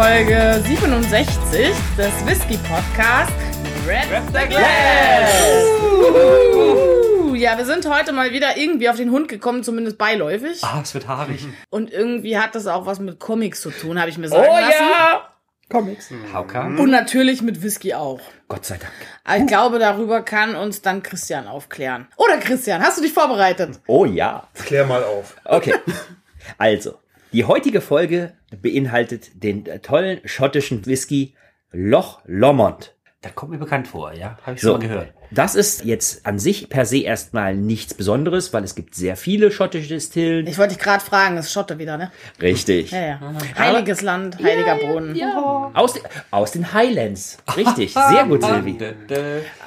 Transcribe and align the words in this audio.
Folge 0.00 0.62
67 0.66 1.28
des 1.98 2.26
Whisky 2.26 2.58
Podcasts 2.66 3.34
Red 3.86 4.08
the 4.32 4.48
Glass. 4.48 5.30
Ja, 7.34 7.58
wir 7.58 7.66
sind 7.66 7.86
heute 7.86 8.12
mal 8.12 8.32
wieder 8.32 8.56
irgendwie 8.56 8.88
auf 8.88 8.96
den 8.96 9.10
Hund 9.10 9.28
gekommen, 9.28 9.62
zumindest 9.62 9.98
beiläufig. 9.98 10.64
Ah, 10.64 10.80
es 10.82 10.94
wird 10.94 11.06
haarig. 11.06 11.46
Und 11.68 11.92
irgendwie 11.92 12.38
hat 12.38 12.54
das 12.54 12.66
auch 12.66 12.86
was 12.86 12.98
mit 12.98 13.20
Comics 13.20 13.60
zu 13.60 13.68
tun, 13.68 14.00
habe 14.00 14.08
ich 14.08 14.16
mir 14.16 14.28
Oh 14.28 14.30
sagen 14.30 14.46
lassen. 14.46 15.20
Comics. 15.68 16.08
Hauka. 16.32 16.64
Und 16.64 16.90
natürlich 16.90 17.42
mit 17.42 17.62
Whisky 17.62 17.92
auch. 17.92 18.20
Gott 18.48 18.64
sei 18.64 18.78
Dank. 18.78 18.94
Aber 19.24 19.36
ich 19.36 19.46
glaube, 19.46 19.78
darüber 19.78 20.22
kann 20.22 20.56
uns 20.56 20.80
dann 20.80 21.02
Christian 21.02 21.46
aufklären. 21.46 22.08
Oder 22.16 22.38
Christian, 22.38 22.80
hast 22.82 22.96
du 22.96 23.02
dich 23.02 23.12
vorbereitet? 23.12 23.80
Oh 23.86 24.06
ja. 24.06 24.48
Klär 24.64 24.86
mal 24.86 25.04
auf. 25.04 25.36
Okay. 25.44 25.74
Also, 26.56 26.98
die 27.32 27.44
heutige 27.44 27.80
Folge 27.80 28.34
beinhaltet 28.60 29.42
den 29.42 29.66
äh, 29.66 29.78
tollen 29.80 30.20
schottischen 30.24 30.84
Whisky 30.86 31.34
Loch 31.72 32.20
Lomond. 32.24 32.94
Das 33.22 33.34
kommt 33.34 33.52
mir 33.52 33.58
bekannt 33.58 33.86
vor, 33.88 34.12
ja? 34.12 34.38
Habe 34.42 34.54
ich 34.54 34.60
So, 34.60 34.72
schon 34.72 34.80
mal 34.80 34.88
gehört. 34.88 35.14
Das 35.30 35.54
ist 35.54 35.84
jetzt 35.84 36.26
an 36.26 36.38
sich 36.38 36.68
per 36.68 36.84
se 36.86 36.98
erstmal 36.98 37.54
nichts 37.54 37.94
Besonderes, 37.94 38.52
weil 38.52 38.64
es 38.64 38.74
gibt 38.74 38.94
sehr 38.94 39.16
viele 39.16 39.50
schottische 39.50 39.88
Distillen. 39.88 40.46
Ich 40.46 40.58
wollte 40.58 40.74
dich 40.74 40.82
gerade 40.82 41.04
fragen, 41.04 41.36
das 41.36 41.46
ist 41.46 41.52
Schotte 41.52 41.78
wieder, 41.78 41.96
ne? 41.98 42.10
Richtig. 42.40 42.90
Ja, 42.90 43.00
ja. 43.00 43.20
Heiliges 43.58 44.02
Land, 44.02 44.38
heiliger 44.42 44.76
Boden. 44.76 45.20
Aus, 45.74 45.92
den- 45.94 46.02
aus 46.30 46.52
den 46.52 46.72
Highlands. 46.72 47.38
Richtig. 47.56 47.92
Sehr 47.94 48.24
gut, 48.26 48.42
Silvi. 48.44 48.78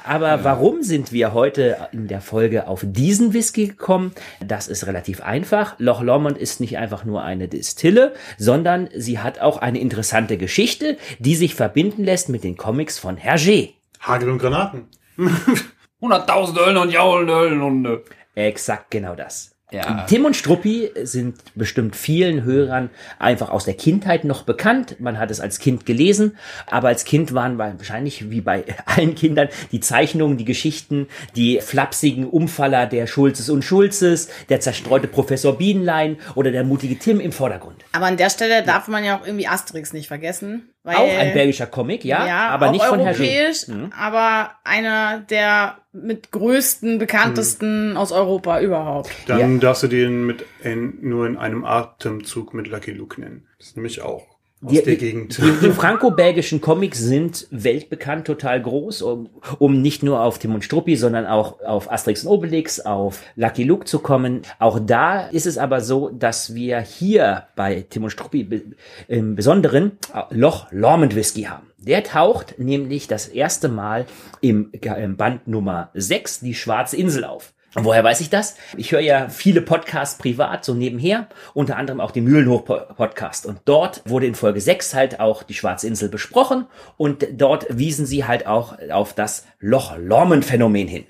Aber 0.04 0.44
warum 0.44 0.82
sind 0.82 1.12
wir 1.12 1.32
heute 1.32 1.88
in 1.92 2.08
der 2.08 2.20
Folge 2.20 2.66
auf 2.68 2.82
diesen 2.84 3.32
Whisky 3.32 3.68
gekommen? 3.68 4.12
Das 4.46 4.68
ist 4.68 4.86
relativ 4.86 5.22
einfach. 5.22 5.76
Loch 5.78 6.02
Lomond 6.02 6.36
ist 6.36 6.60
nicht 6.60 6.76
einfach 6.78 7.04
nur 7.04 7.22
eine 7.22 7.48
Distille, 7.48 8.12
sondern 8.36 8.88
sie 8.94 9.18
hat 9.18 9.40
auch 9.40 9.58
eine 9.58 9.78
interessante 9.78 10.36
Geschichte, 10.36 10.98
die 11.18 11.34
sich 11.36 11.54
verbinden 11.54 12.04
lässt 12.04 12.28
mit 12.28 12.44
den 12.44 12.56
Comics 12.56 12.98
von 12.98 13.16
Hergé. 13.16 13.70
Hagel 14.00 14.28
und 14.28 14.38
Granaten. 14.38 14.82
100.000 16.00 16.66
Ölen 16.66 16.76
und 16.76 16.90
Jaulen 16.90 17.60
und... 17.62 17.86
äh, 17.86 18.48
Exakt 18.48 18.90
genau 18.90 19.14
das. 19.14 19.54
Ja. 19.74 20.04
Tim 20.08 20.24
und 20.24 20.36
Struppi 20.36 20.90
sind 21.02 21.36
bestimmt 21.56 21.96
vielen 21.96 22.44
Hörern 22.44 22.90
einfach 23.18 23.48
aus 23.50 23.64
der 23.64 23.74
Kindheit 23.74 24.24
noch 24.24 24.42
bekannt. 24.42 25.00
Man 25.00 25.18
hat 25.18 25.32
es 25.32 25.40
als 25.40 25.58
Kind 25.58 25.84
gelesen, 25.84 26.36
aber 26.70 26.88
als 26.88 27.04
Kind 27.04 27.34
waren 27.34 27.58
wahrscheinlich 27.58 28.30
wie 28.30 28.40
bei 28.40 28.64
allen 28.86 29.16
Kindern 29.16 29.48
die 29.72 29.80
Zeichnungen, 29.80 30.36
die 30.36 30.44
Geschichten, 30.44 31.08
die 31.34 31.60
flapsigen 31.60 32.28
Umfaller 32.28 32.86
der 32.86 33.08
Schulzes 33.08 33.50
und 33.50 33.64
Schulzes, 33.64 34.28
der 34.48 34.60
zerstreute 34.60 35.08
Professor 35.08 35.58
Bienenlein 35.58 36.18
oder 36.36 36.52
der 36.52 36.62
mutige 36.62 36.98
Tim 36.98 37.18
im 37.18 37.32
Vordergrund. 37.32 37.84
Aber 37.92 38.06
an 38.06 38.16
der 38.16 38.30
Stelle 38.30 38.62
darf 38.62 38.86
man 38.86 39.02
ja 39.02 39.18
auch 39.18 39.26
irgendwie 39.26 39.48
Asterix 39.48 39.92
nicht 39.92 40.06
vergessen. 40.06 40.73
Weil, 40.84 40.96
Auch 40.96 41.18
ein 41.18 41.32
belgischer 41.32 41.66
Comic, 41.66 42.04
ja, 42.04 42.26
ja, 42.26 42.48
aber 42.48 42.66
auch 42.66 42.72
nicht 42.72 42.84
von 42.84 43.00
Hergé. 43.00 43.06
europäisch, 43.06 43.66
aber 43.98 44.50
einer 44.64 45.20
der 45.20 45.78
mit 45.92 46.30
größten, 46.30 46.98
bekanntesten 46.98 47.96
aus 47.96 48.12
Europa 48.12 48.60
überhaupt. 48.60 49.10
Dann 49.26 49.60
darfst 49.60 49.84
du 49.84 49.88
den 49.88 50.26
mit 50.26 50.44
in, 50.62 50.98
nur 51.00 51.26
in 51.26 51.38
einem 51.38 51.64
Atemzug 51.64 52.52
mit 52.52 52.66
Lucky 52.66 52.90
Luke 52.90 53.18
nennen. 53.18 53.46
Das 53.56 53.68
ist 53.68 53.76
nämlich 53.76 54.02
auch 54.02 54.33
Die- 54.70 54.82
der 54.82 54.96
Gegend. 54.96 55.38
Die, 55.38 55.66
die 55.66 55.70
franco-belgischen 55.70 56.60
Comics 56.60 56.98
sind 56.98 57.46
weltbekannt, 57.50 58.26
total 58.26 58.60
groß, 58.60 59.02
um, 59.02 59.28
um 59.58 59.80
nicht 59.80 60.02
nur 60.02 60.20
auf 60.20 60.38
Tim 60.38 60.54
und 60.54 60.64
Struppi, 60.64 60.96
sondern 60.96 61.26
auch 61.26 61.60
auf 61.62 61.90
Asterix 61.90 62.24
und 62.24 62.30
Obelix, 62.32 62.80
auf 62.80 63.20
Lucky 63.36 63.64
Luke 63.64 63.84
zu 63.86 63.98
kommen. 64.00 64.42
Auch 64.58 64.78
da 64.78 65.26
ist 65.26 65.46
es 65.46 65.56
aber 65.58 65.80
so, 65.80 66.10
dass 66.10 66.54
wir 66.54 66.80
hier 66.80 67.44
bei 67.56 67.86
Tim 67.88 68.04
und 68.04 68.10
Struppi 68.10 68.62
im 69.08 69.34
Besonderen 69.36 69.92
Loch 70.30 70.66
Lormond 70.70 71.14
Whisky 71.14 71.44
haben. 71.44 71.68
Der 71.78 72.02
taucht 72.04 72.58
nämlich 72.58 73.06
das 73.08 73.28
erste 73.28 73.68
Mal 73.68 74.06
im, 74.40 74.70
im 74.72 75.16
Band 75.16 75.46
Nummer 75.48 75.90
6, 75.94 76.40
die 76.40 76.54
Schwarze 76.54 76.96
Insel 76.96 77.24
auf. 77.24 77.53
Und 77.74 77.84
woher 77.84 78.04
weiß 78.04 78.20
ich 78.20 78.30
das? 78.30 78.56
Ich 78.76 78.92
höre 78.92 79.00
ja 79.00 79.28
viele 79.28 79.60
Podcasts 79.60 80.16
privat, 80.18 80.64
so 80.64 80.74
nebenher, 80.74 81.26
unter 81.54 81.76
anderem 81.76 82.00
auch 82.00 82.12
den 82.12 82.22
Mühlenhoch-Podcast. 82.24 83.46
Und 83.46 83.60
dort 83.64 84.02
wurde 84.04 84.26
in 84.26 84.36
Folge 84.36 84.60
6 84.60 84.94
halt 84.94 85.20
auch 85.20 85.42
die 85.42 85.54
Schwarze 85.54 85.88
Insel 85.88 86.08
besprochen 86.08 86.66
und 86.96 87.26
dort 87.32 87.66
wiesen 87.70 88.06
sie 88.06 88.24
halt 88.24 88.46
auch 88.46 88.78
auf 88.90 89.12
das 89.12 89.44
Loch-Lormond-Phänomen 89.58 90.86
hin. 90.86 91.06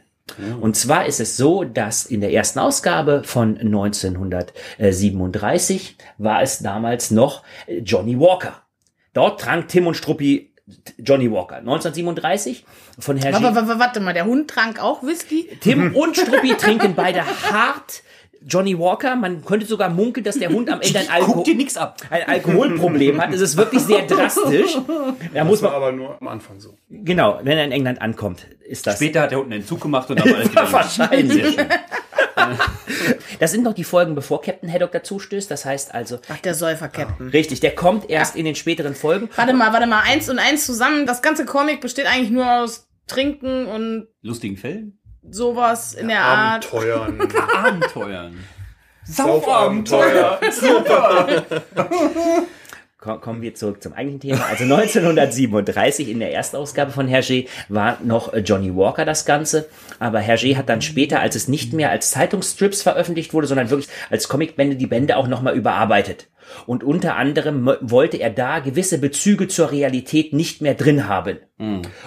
Und 0.60 0.74
zwar 0.74 1.04
ist 1.04 1.20
es 1.20 1.36
so, 1.36 1.64
dass 1.64 2.06
in 2.06 2.22
der 2.22 2.32
ersten 2.32 2.58
Ausgabe 2.58 3.24
von 3.24 3.58
1937 3.58 5.98
war 6.16 6.40
es 6.40 6.60
damals 6.60 7.10
noch 7.10 7.42
Johnny 7.68 8.18
Walker. 8.18 8.62
Dort 9.12 9.42
trank 9.42 9.68
Tim 9.68 9.86
und 9.86 9.98
Struppi 9.98 10.53
Johnny 10.98 11.30
Walker. 11.30 11.56
1937 11.56 12.64
von 12.98 13.16
Herr 13.18 13.34
Aber, 13.34 13.48
aber, 13.48 13.78
warte 13.78 14.00
mal, 14.00 14.14
der 14.14 14.24
Hund 14.24 14.48
trank 14.48 14.82
auch 14.82 15.02
Whisky? 15.02 15.48
Tim 15.60 15.94
und 15.94 16.16
Struppi 16.16 16.54
trinken 16.54 16.94
beide 16.94 17.22
hart 17.24 18.02
Johnny 18.46 18.78
Walker. 18.78 19.16
Man 19.16 19.44
könnte 19.44 19.66
sogar 19.66 19.88
munkeln, 19.90 20.24
dass 20.24 20.38
der 20.38 20.50
Hund 20.50 20.70
am 20.70 20.80
Ende 20.80 20.98
ein, 20.98 21.10
Alko 21.10 21.32
Guck 21.32 21.44
dir 21.44 21.54
nix 21.54 21.76
ab. 21.76 22.00
ein 22.10 22.26
Alkoholproblem 22.28 23.20
hat. 23.20 23.32
Es 23.32 23.40
ist 23.40 23.56
wirklich 23.56 23.82
sehr 23.82 24.02
drastisch. 24.06 24.78
Da 25.34 25.44
muss 25.44 25.60
Das 25.60 25.70
war 25.70 25.78
man, 25.78 25.82
aber 25.82 25.92
nur 25.92 26.16
am 26.20 26.28
Anfang 26.28 26.60
so. 26.60 26.74
genau, 26.90 27.40
wenn 27.42 27.58
er 27.58 27.64
in 27.64 27.72
England 27.72 28.00
ankommt, 28.00 28.46
ist 28.66 28.86
das. 28.86 28.96
Später 28.96 29.22
hat 29.22 29.32
er 29.32 29.40
unten 29.40 29.50
den 29.52 29.66
Zug 29.66 29.80
gemacht 29.80 30.08
und 30.10 30.18
dann 30.20 30.30
war 30.30 30.36
alles 30.36 30.50
wieder. 30.50 30.72
Wahrscheinlich. 30.72 31.56
Das 33.40 33.50
sind 33.50 33.64
noch 33.64 33.74
die 33.74 33.84
Folgen, 33.84 34.14
bevor 34.14 34.40
Captain 34.42 34.70
Haddock 34.72 34.92
dazustößt. 34.92 35.50
Das 35.50 35.64
heißt 35.64 35.94
also, 35.94 36.18
Ach, 36.28 36.38
der 36.38 36.54
Säufer-Captain. 36.54 37.28
richtig, 37.30 37.60
der 37.60 37.74
kommt 37.74 38.08
erst 38.08 38.36
in 38.36 38.44
den 38.44 38.54
späteren 38.54 38.94
Folgen. 38.94 39.28
Warte 39.36 39.52
mal, 39.54 39.72
warte 39.72 39.86
mal, 39.86 40.02
eins 40.02 40.28
und 40.30 40.38
eins 40.38 40.64
zusammen. 40.66 41.06
Das 41.06 41.20
ganze 41.22 41.44
Comic 41.44 41.80
besteht 41.80 42.06
eigentlich 42.06 42.30
nur 42.30 42.50
aus 42.50 42.86
Trinken 43.06 43.66
und 43.66 44.06
Lustigen 44.22 44.56
Fällen? 44.56 44.98
sowas 45.28 45.94
in 45.94 46.08
der 46.08 46.20
Art. 46.22 46.66
Abenteuern. 46.72 47.28
Abenteuern. 47.56 48.44
Saufabenteuer. 49.04 50.40
Ko- 50.40 50.86
Kommen 53.04 53.42
wir 53.42 53.54
zurück 53.54 53.82
zum 53.82 53.92
eigentlichen 53.92 54.20
Thema. 54.20 54.46
Also 54.46 54.64
1937 54.64 56.08
in 56.08 56.20
der 56.20 56.32
Erstausgabe 56.32 56.90
von 56.90 57.06
Hergé 57.06 57.48
war 57.68 57.98
noch 58.02 58.32
Johnny 58.44 58.74
Walker 58.74 59.04
das 59.04 59.26
Ganze. 59.26 59.68
Aber 59.98 60.20
Hergé 60.20 60.56
hat 60.56 60.70
dann 60.70 60.80
später, 60.80 61.20
als 61.20 61.36
es 61.36 61.46
nicht 61.46 61.74
mehr 61.74 61.90
als 61.90 62.10
Zeitungsstrips 62.10 62.80
veröffentlicht 62.80 63.34
wurde, 63.34 63.46
sondern 63.46 63.68
wirklich 63.68 63.90
als 64.08 64.28
Comicbände, 64.28 64.76
die 64.76 64.86
Bände 64.86 65.18
auch 65.18 65.28
nochmal 65.28 65.54
überarbeitet. 65.54 66.30
Und 66.66 66.82
unter 66.82 67.16
anderem 67.16 67.70
wollte 67.82 68.16
er 68.18 68.30
da 68.30 68.60
gewisse 68.60 68.98
Bezüge 68.98 69.48
zur 69.48 69.70
Realität 69.70 70.32
nicht 70.32 70.62
mehr 70.62 70.74
drin 70.74 71.06
haben. 71.06 71.38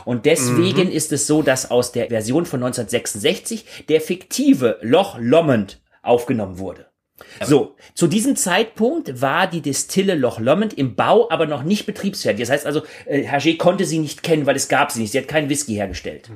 Und 0.03 0.25
deswegen 0.25 0.91
ist 0.91 1.11
es 1.11 1.27
so, 1.27 1.43
dass 1.43 1.69
aus 1.69 1.91
der 1.91 2.07
Version 2.07 2.45
von 2.47 2.63
1966 2.63 3.85
der 3.87 4.01
fiktive 4.01 4.79
Loch 4.81 5.17
Lomond 5.19 5.79
aufgenommen 6.01 6.57
wurde. 6.57 6.86
So, 7.43 7.75
zu 7.93 8.07
diesem 8.07 8.35
Zeitpunkt 8.35 9.21
war 9.21 9.47
die 9.47 9.61
Distille 9.61 10.15
Loch 10.15 10.39
Lomond 10.39 10.73
im 10.73 10.95
Bau, 10.95 11.29
aber 11.29 11.45
noch 11.45 11.63
nicht 11.63 11.85
betriebsfertig. 11.85 12.41
Das 12.41 12.49
heißt 12.51 12.65
also, 12.65 12.83
äh, 13.05 13.23
Hergé 13.27 13.57
konnte 13.57 13.85
sie 13.85 13.99
nicht 13.99 14.23
kennen, 14.23 14.45
weil 14.45 14.55
es 14.55 14.67
gab 14.67 14.91
sie 14.91 15.01
nicht. 15.01 15.11
Sie 15.11 15.17
hat 15.17 15.27
keinen 15.27 15.49
Whisky 15.49 15.73
hergestellt. 15.73 16.29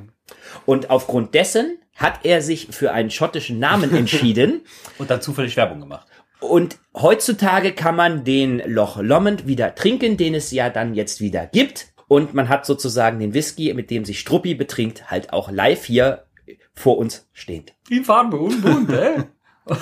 Und 0.65 0.89
aufgrund 0.89 1.33
dessen 1.33 1.77
hat 1.95 2.21
er 2.23 2.41
sich 2.41 2.67
für 2.71 2.91
einen 2.93 3.11
schottischen 3.11 3.59
Namen 3.59 3.95
entschieden. 3.95 4.61
Und 4.97 5.11
dann 5.11 5.21
zufällig 5.21 5.55
Werbung 5.57 5.79
gemacht. 5.79 6.07
Und 6.39 6.79
heutzutage 6.95 7.73
kann 7.73 7.95
man 7.95 8.23
den 8.23 8.61
Loch 8.65 8.99
Lomond 8.99 9.45
wieder 9.45 9.75
trinken, 9.75 10.17
den 10.17 10.33
es 10.33 10.51
ja 10.51 10.69
dann 10.69 10.95
jetzt 10.95 11.21
wieder 11.21 11.45
gibt. 11.45 11.93
Und 12.07 12.33
man 12.33 12.49
hat 12.49 12.65
sozusagen 12.65 13.19
den 13.19 13.33
Whisky, 13.33 13.73
mit 13.73 13.91
dem 13.91 14.03
sich 14.05 14.19
Struppi 14.19 14.55
betrinkt, 14.55 15.11
halt 15.11 15.31
auch 15.31 15.51
live 15.51 15.85
hier 15.85 16.25
vor 16.73 16.97
uns 16.97 17.29
stehend. 17.31 17.73
Die 17.89 18.01
Farbe 18.01 18.37
und 18.37 18.61
bunt, 18.61 18.89
ey. 18.91 19.23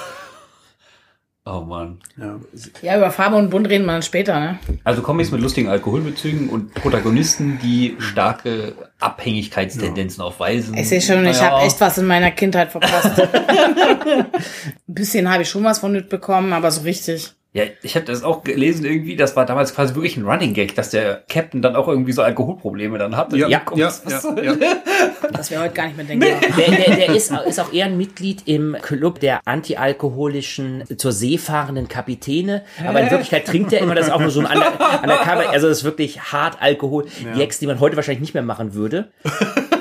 Oh 1.52 1.62
Mann. 1.62 1.98
Ja. 2.18 2.36
Ja, 2.84 2.98
über 2.98 3.10
Farbe 3.10 3.36
und 3.36 3.50
Bunt 3.50 3.68
reden 3.68 3.86
wir 3.86 3.94
dann 3.94 4.04
später, 4.04 4.40
ne? 4.40 4.60
Also 4.84 5.02
Comics 5.02 5.32
mit 5.32 5.42
lustigen 5.42 5.68
Alkoholbezügen 5.68 6.50
und 6.50 6.76
Protagonisten, 6.76 7.58
die 7.64 7.96
starke 7.98 8.74
Abhängigkeitstendenzen 9.00 10.22
aufweisen. 10.22 10.78
Ich 10.78 10.90
sehe 10.90 11.02
schon, 11.02 11.26
ich 11.26 11.40
Naja, 11.40 11.52
habe 11.52 11.66
echt 11.66 11.82
was 11.82 11.98
in 11.98 12.06
meiner 12.06 12.30
Kindheit 12.30 12.72
verpasst. 12.72 13.20
Ein 13.30 14.26
bisschen 14.88 15.32
habe 15.32 15.42
ich 15.42 15.50
schon 15.50 15.64
was 15.64 15.80
von 15.80 15.92
mitbekommen, 15.92 16.54
aber 16.54 16.70
so 16.70 16.82
richtig. 16.82 17.34
Ja, 17.52 17.64
ich 17.82 17.96
habe 17.96 18.06
das 18.06 18.22
auch 18.24 18.44
gelesen 18.44 18.86
irgendwie, 18.86 19.16
das 19.16 19.36
war 19.36 19.44
damals 19.44 19.74
quasi 19.74 19.96
wirklich 19.96 20.18
ein 20.18 20.26
Running 20.26 20.54
Gag, 20.54 20.76
dass 20.76 20.92
der 20.92 21.24
Captain 21.28 21.64
dann 21.64 21.76
auch 21.76 21.88
irgendwie 21.88 22.12
so 22.12 22.22
Alkoholprobleme 22.22 23.00
dann 23.00 23.18
hatte. 23.18 23.38
Ja, 23.38 23.48
Ja, 23.48 23.64
ja, 23.76 23.92
ja, 24.08 24.54
ja. 24.54 24.56
Das 25.34 25.50
wäre 25.50 25.64
heute 25.64 25.74
gar 25.74 25.86
nicht 25.88 25.98
mehr 25.98 26.06
denkbar. 26.06 26.30
Der, 26.56 26.72
der, 26.72 26.96
der 26.96 27.16
ist, 27.16 27.32
ist 27.32 27.60
auch 27.60 27.74
Ehrenmitglied 27.74 28.44
im 28.48 28.78
Club 28.84 29.20
der 29.20 29.42
antialkoholischen, 29.46 30.84
zur 30.98 31.12
See 31.12 31.40
fahrenden 31.40 31.88
Kapitäne. 31.88 32.64
Aber 32.86 33.02
in 33.02 33.10
Wirklichkeit 33.10 33.46
trinkt 33.46 33.74
er 33.74 33.80
immer, 33.80 33.96
das 33.96 34.12
auch 34.12 34.20
nur 34.20 34.30
so 34.30 34.42
ein 34.42 34.46
Under, 34.46 35.02
Undercover. 35.02 35.50
Also 35.50 35.68
das 35.68 35.80
ist 35.80 35.84
wirklich 35.84 36.22
hart 36.22 36.62
Alkohol. 36.62 37.08
Gags, 37.36 37.58
die 37.58 37.66
man 37.66 37.80
heute 37.80 37.96
wahrscheinlich 37.96 38.22
nicht 38.22 38.36
mehr 38.36 38.44
machen 38.44 38.76
würde. 38.76 39.10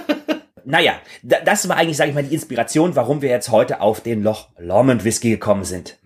naja, 0.69 1.01
da, 1.23 1.39
das 1.43 1.67
war 1.69 1.77
eigentlich, 1.77 1.97
sage 1.97 2.11
ich 2.11 2.15
mal, 2.15 2.23
die 2.23 2.35
Inspiration, 2.35 2.95
warum 2.95 3.23
wir 3.23 3.31
jetzt 3.31 3.49
heute 3.49 3.81
auf 3.81 4.03
den 4.03 4.23
Loch 4.23 4.49
Lomond 4.59 5.03
Whisky 5.03 5.31
gekommen 5.31 5.65
sind. 5.65 5.97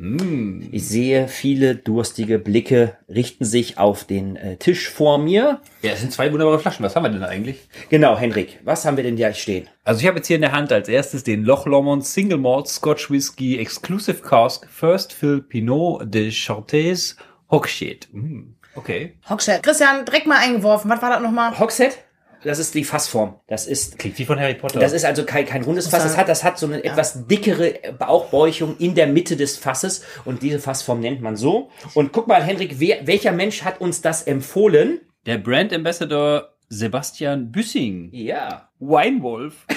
Ich 0.70 0.88
sehe 0.88 1.26
viele 1.26 1.74
durstige 1.74 2.38
Blicke 2.38 2.96
richten 3.08 3.44
sich 3.44 3.78
auf 3.78 4.04
den 4.04 4.36
äh, 4.36 4.56
Tisch 4.58 4.88
vor 4.88 5.18
mir. 5.18 5.60
Ja, 5.82 5.90
es 5.90 6.00
sind 6.00 6.12
zwei 6.12 6.32
wunderbare 6.32 6.60
Flaschen. 6.60 6.84
Was 6.84 6.94
haben 6.94 7.02
wir 7.02 7.10
denn 7.10 7.24
eigentlich? 7.24 7.68
Genau, 7.88 8.16
Henrik, 8.16 8.60
was 8.62 8.84
haben 8.84 8.96
wir 8.96 9.02
denn 9.02 9.16
hier 9.16 9.34
stehen? 9.34 9.68
Also 9.82 10.00
ich 10.00 10.06
habe 10.06 10.18
jetzt 10.18 10.28
hier 10.28 10.36
in 10.36 10.42
der 10.42 10.52
Hand 10.52 10.70
als 10.70 10.88
erstes 10.88 11.24
den 11.24 11.42
Loch 11.42 11.66
Lomond 11.66 12.06
Single 12.06 12.38
Malt 12.38 12.68
Scotch 12.68 13.10
Whisky 13.10 13.58
Exclusive 13.58 14.22
Cask 14.22 14.68
First 14.70 15.12
Fill 15.12 15.42
Pinot 15.42 16.02
de 16.04 16.30
Chartres 16.30 17.16
Hogshead. 17.50 18.06
Mm, 18.12 18.54
okay. 18.76 19.14
Hochstedt. 19.28 19.64
Christian, 19.64 20.04
direkt 20.04 20.28
mal 20.28 20.38
eingeworfen. 20.38 20.88
Was 20.88 21.02
war 21.02 21.10
das 21.10 21.20
nochmal? 21.20 21.58
Hogshead? 21.58 21.98
Das 22.44 22.58
ist 22.58 22.74
die 22.74 22.84
Fassform. 22.84 23.34
Das 23.46 23.66
ist 23.66 23.98
Klingt 23.98 24.18
wie 24.18 24.24
von 24.24 24.38
Harry 24.38 24.54
Potter. 24.54 24.80
Das 24.80 24.92
ist 24.92 25.04
also 25.04 25.24
kein, 25.24 25.46
kein 25.46 25.62
rundes 25.62 25.88
Fass. 25.88 26.02
Das 26.02 26.16
hat, 26.16 26.28
das 26.28 26.44
hat 26.44 26.58
so 26.58 26.66
eine 26.66 26.82
etwas 26.82 27.26
dickere 27.26 27.74
Bauchbäuchung 27.98 28.76
in 28.78 28.94
der 28.94 29.06
Mitte 29.06 29.36
des 29.36 29.56
Fasses. 29.56 30.04
Und 30.24 30.42
diese 30.42 30.58
Fassform 30.58 31.00
nennt 31.00 31.20
man 31.20 31.36
so. 31.36 31.70
Und 31.94 32.12
guck 32.12 32.26
mal, 32.26 32.42
Henrik, 32.42 32.80
wer, 32.80 33.06
welcher 33.06 33.32
Mensch 33.32 33.62
hat 33.62 33.80
uns 33.80 34.00
das 34.02 34.22
empfohlen? 34.22 35.00
der 35.26 35.38
Brand 35.38 35.72
Ambassador 35.72 36.48
Sebastian 36.68 37.52
Büssing. 37.52 38.08
Ja. 38.12 38.68
Winewolf. 38.78 39.54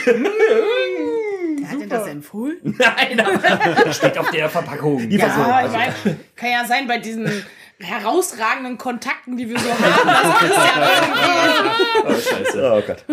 Wer 1.57 1.69
hat 1.69 1.79
denn 1.81 1.89
das 1.89 2.07
empfohlen? 2.07 2.57
Nein, 2.63 3.19
aber 3.19 3.93
Steht 3.93 4.17
auf 4.17 4.31
der 4.31 4.49
Verpackung. 4.49 5.09
die. 5.09 5.17
Ja, 5.17 5.65
ich 5.65 5.71
meine, 5.71 6.17
kann 6.35 6.49
ja 6.51 6.65
sein 6.65 6.87
bei 6.87 6.97
diesen 6.97 7.29
herausragenden 7.79 8.77
Kontakten, 8.77 9.37
die 9.37 9.49
wir 9.49 9.59
so 9.59 9.69
haben, 9.69 10.07
dass 10.07 10.37
Christian 10.39 10.83
irgendwie 12.07 12.21
Scheiße. 12.21 12.73
Oh 12.73 12.81
Gott. 12.85 13.05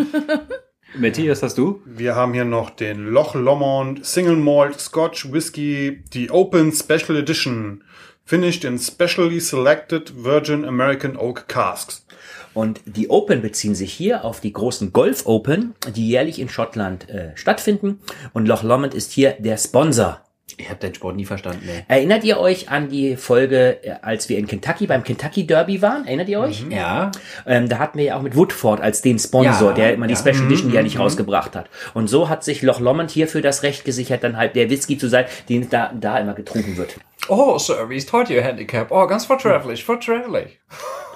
Matthias, 0.95 1.41
hast 1.41 1.57
du? 1.57 1.81
Wir 1.85 2.15
haben 2.15 2.33
hier 2.33 2.45
noch 2.45 2.69
den 2.69 3.07
Loch 3.07 3.33
Lomond 3.33 4.05
Single 4.05 4.35
Malt 4.35 4.79
Scotch 4.79 5.31
Whisky, 5.31 6.03
die 6.13 6.29
Open 6.29 6.71
Special 6.71 7.17
Edition, 7.17 7.83
finished 8.25 8.63
in 8.63 8.77
specially 8.77 9.39
selected 9.39 10.23
Virgin 10.23 10.65
American 10.65 11.17
Oak 11.17 11.47
Casks. 11.47 12.05
Und 12.53 12.81
die 12.85 13.09
Open 13.09 13.41
beziehen 13.41 13.73
sich 13.73 13.91
hier 13.91 14.23
auf 14.23 14.39
die 14.39 14.53
großen 14.53 14.93
Golf 14.93 15.25
Open, 15.25 15.73
die 15.95 16.07
jährlich 16.07 16.39
in 16.39 16.49
Schottland 16.49 17.09
äh, 17.09 17.35
stattfinden. 17.35 17.99
Und 18.33 18.47
Loch 18.47 18.61
Lomond 18.61 18.93
ist 18.93 19.11
hier 19.11 19.31
der 19.39 19.57
Sponsor. 19.57 20.21
Ich 20.57 20.69
habe 20.69 20.79
deinen 20.79 20.93
Sport 20.93 21.15
nie 21.15 21.25
verstanden. 21.25 21.67
Ey. 21.67 21.83
Erinnert 21.87 22.23
ihr 22.23 22.39
euch 22.39 22.69
an 22.69 22.89
die 22.89 23.15
Folge, 23.17 23.83
äh, 23.83 23.95
als 24.01 24.29
wir 24.29 24.37
in 24.37 24.47
Kentucky 24.47 24.87
beim 24.87 25.03
Kentucky 25.03 25.47
Derby 25.47 25.81
waren? 25.81 26.05
Erinnert 26.05 26.29
ihr 26.29 26.39
euch? 26.39 26.63
Ja. 26.69 27.11
Ähm, 27.45 27.69
da 27.69 27.79
hatten 27.79 27.97
wir 27.97 28.05
ja 28.05 28.17
auch 28.17 28.21
mit 28.21 28.35
Woodford 28.35 28.81
als 28.81 29.01
den 29.01 29.17
Sponsor, 29.19 29.69
Ja, 29.69 29.75
der 29.75 29.93
immer 29.93 30.07
die 30.07 30.13
ja. 30.13 30.19
Special 30.19 30.45
Edition 30.45 30.71
jährlich 30.71 30.99
rausgebracht 30.99 31.55
hat. 31.55 31.69
Und 31.93 32.07
so 32.07 32.29
hat 32.29 32.43
sich 32.43 32.61
Loch 32.61 32.79
Lomond 32.79 33.11
hierfür 33.11 33.41
das 33.41 33.63
Recht 33.63 33.85
gesichert, 33.85 34.23
dann 34.23 34.37
halt 34.37 34.55
der 34.55 34.69
Whisky 34.69 34.97
zu 34.97 35.07
sein, 35.09 35.25
den 35.49 35.69
da, 35.69 35.91
da 35.93 36.17
immer 36.19 36.33
getrunken 36.33 36.77
wird. 36.77 36.95
Oh, 37.29 37.57
Sir, 37.57 37.89
wie 37.89 37.95
ist 37.97 38.11
heute 38.11 38.33
Ihr 38.33 38.43
Handicap? 38.43 38.91
Oh, 38.91 39.07
ganz 39.07 39.25
vortrefflich, 39.25 39.83
vortrefflich. 39.83 40.59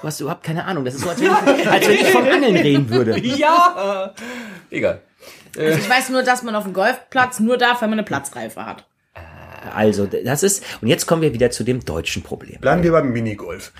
Du 0.02 0.08
hast 0.08 0.20
überhaupt 0.22 0.44
keine 0.44 0.64
Ahnung. 0.66 0.86
Das 0.86 0.96
ist 0.96 1.02
so, 1.02 1.10
als 1.10 1.20
wenn 1.20 1.28
ich, 1.60 1.68
als 1.70 1.88
wenn 1.88 1.96
ich 1.96 2.12
von 2.12 2.28
Angeln 2.28 2.56
reden 2.56 2.90
würde. 2.90 3.20
Ja. 3.38 4.14
Egal. 4.70 5.02
Also 5.58 5.80
ich 5.80 5.90
weiß 5.90 6.10
nur, 6.10 6.24
dass 6.24 6.44
man 6.44 6.56
auf 6.56 6.64
dem 6.64 6.74
Golfplatz 6.74 7.40
nur 7.40 7.58
darf, 7.58 7.82
wenn 7.82 7.90
man 7.90 8.00
eine 8.00 8.06
Platzreife 8.06 8.66
hat. 8.66 8.86
Also, 9.74 10.08
das 10.08 10.44
ist, 10.44 10.64
und 10.82 10.88
jetzt 10.88 11.06
kommen 11.06 11.22
wir 11.22 11.34
wieder 11.34 11.52
zu 11.52 11.64
dem 11.64 11.84
deutschen 11.84 12.24
Problem. 12.24 12.60
Bleiben 12.60 12.84
wir 12.84 12.92
beim 12.92 13.12
Minigolf. 13.12 13.72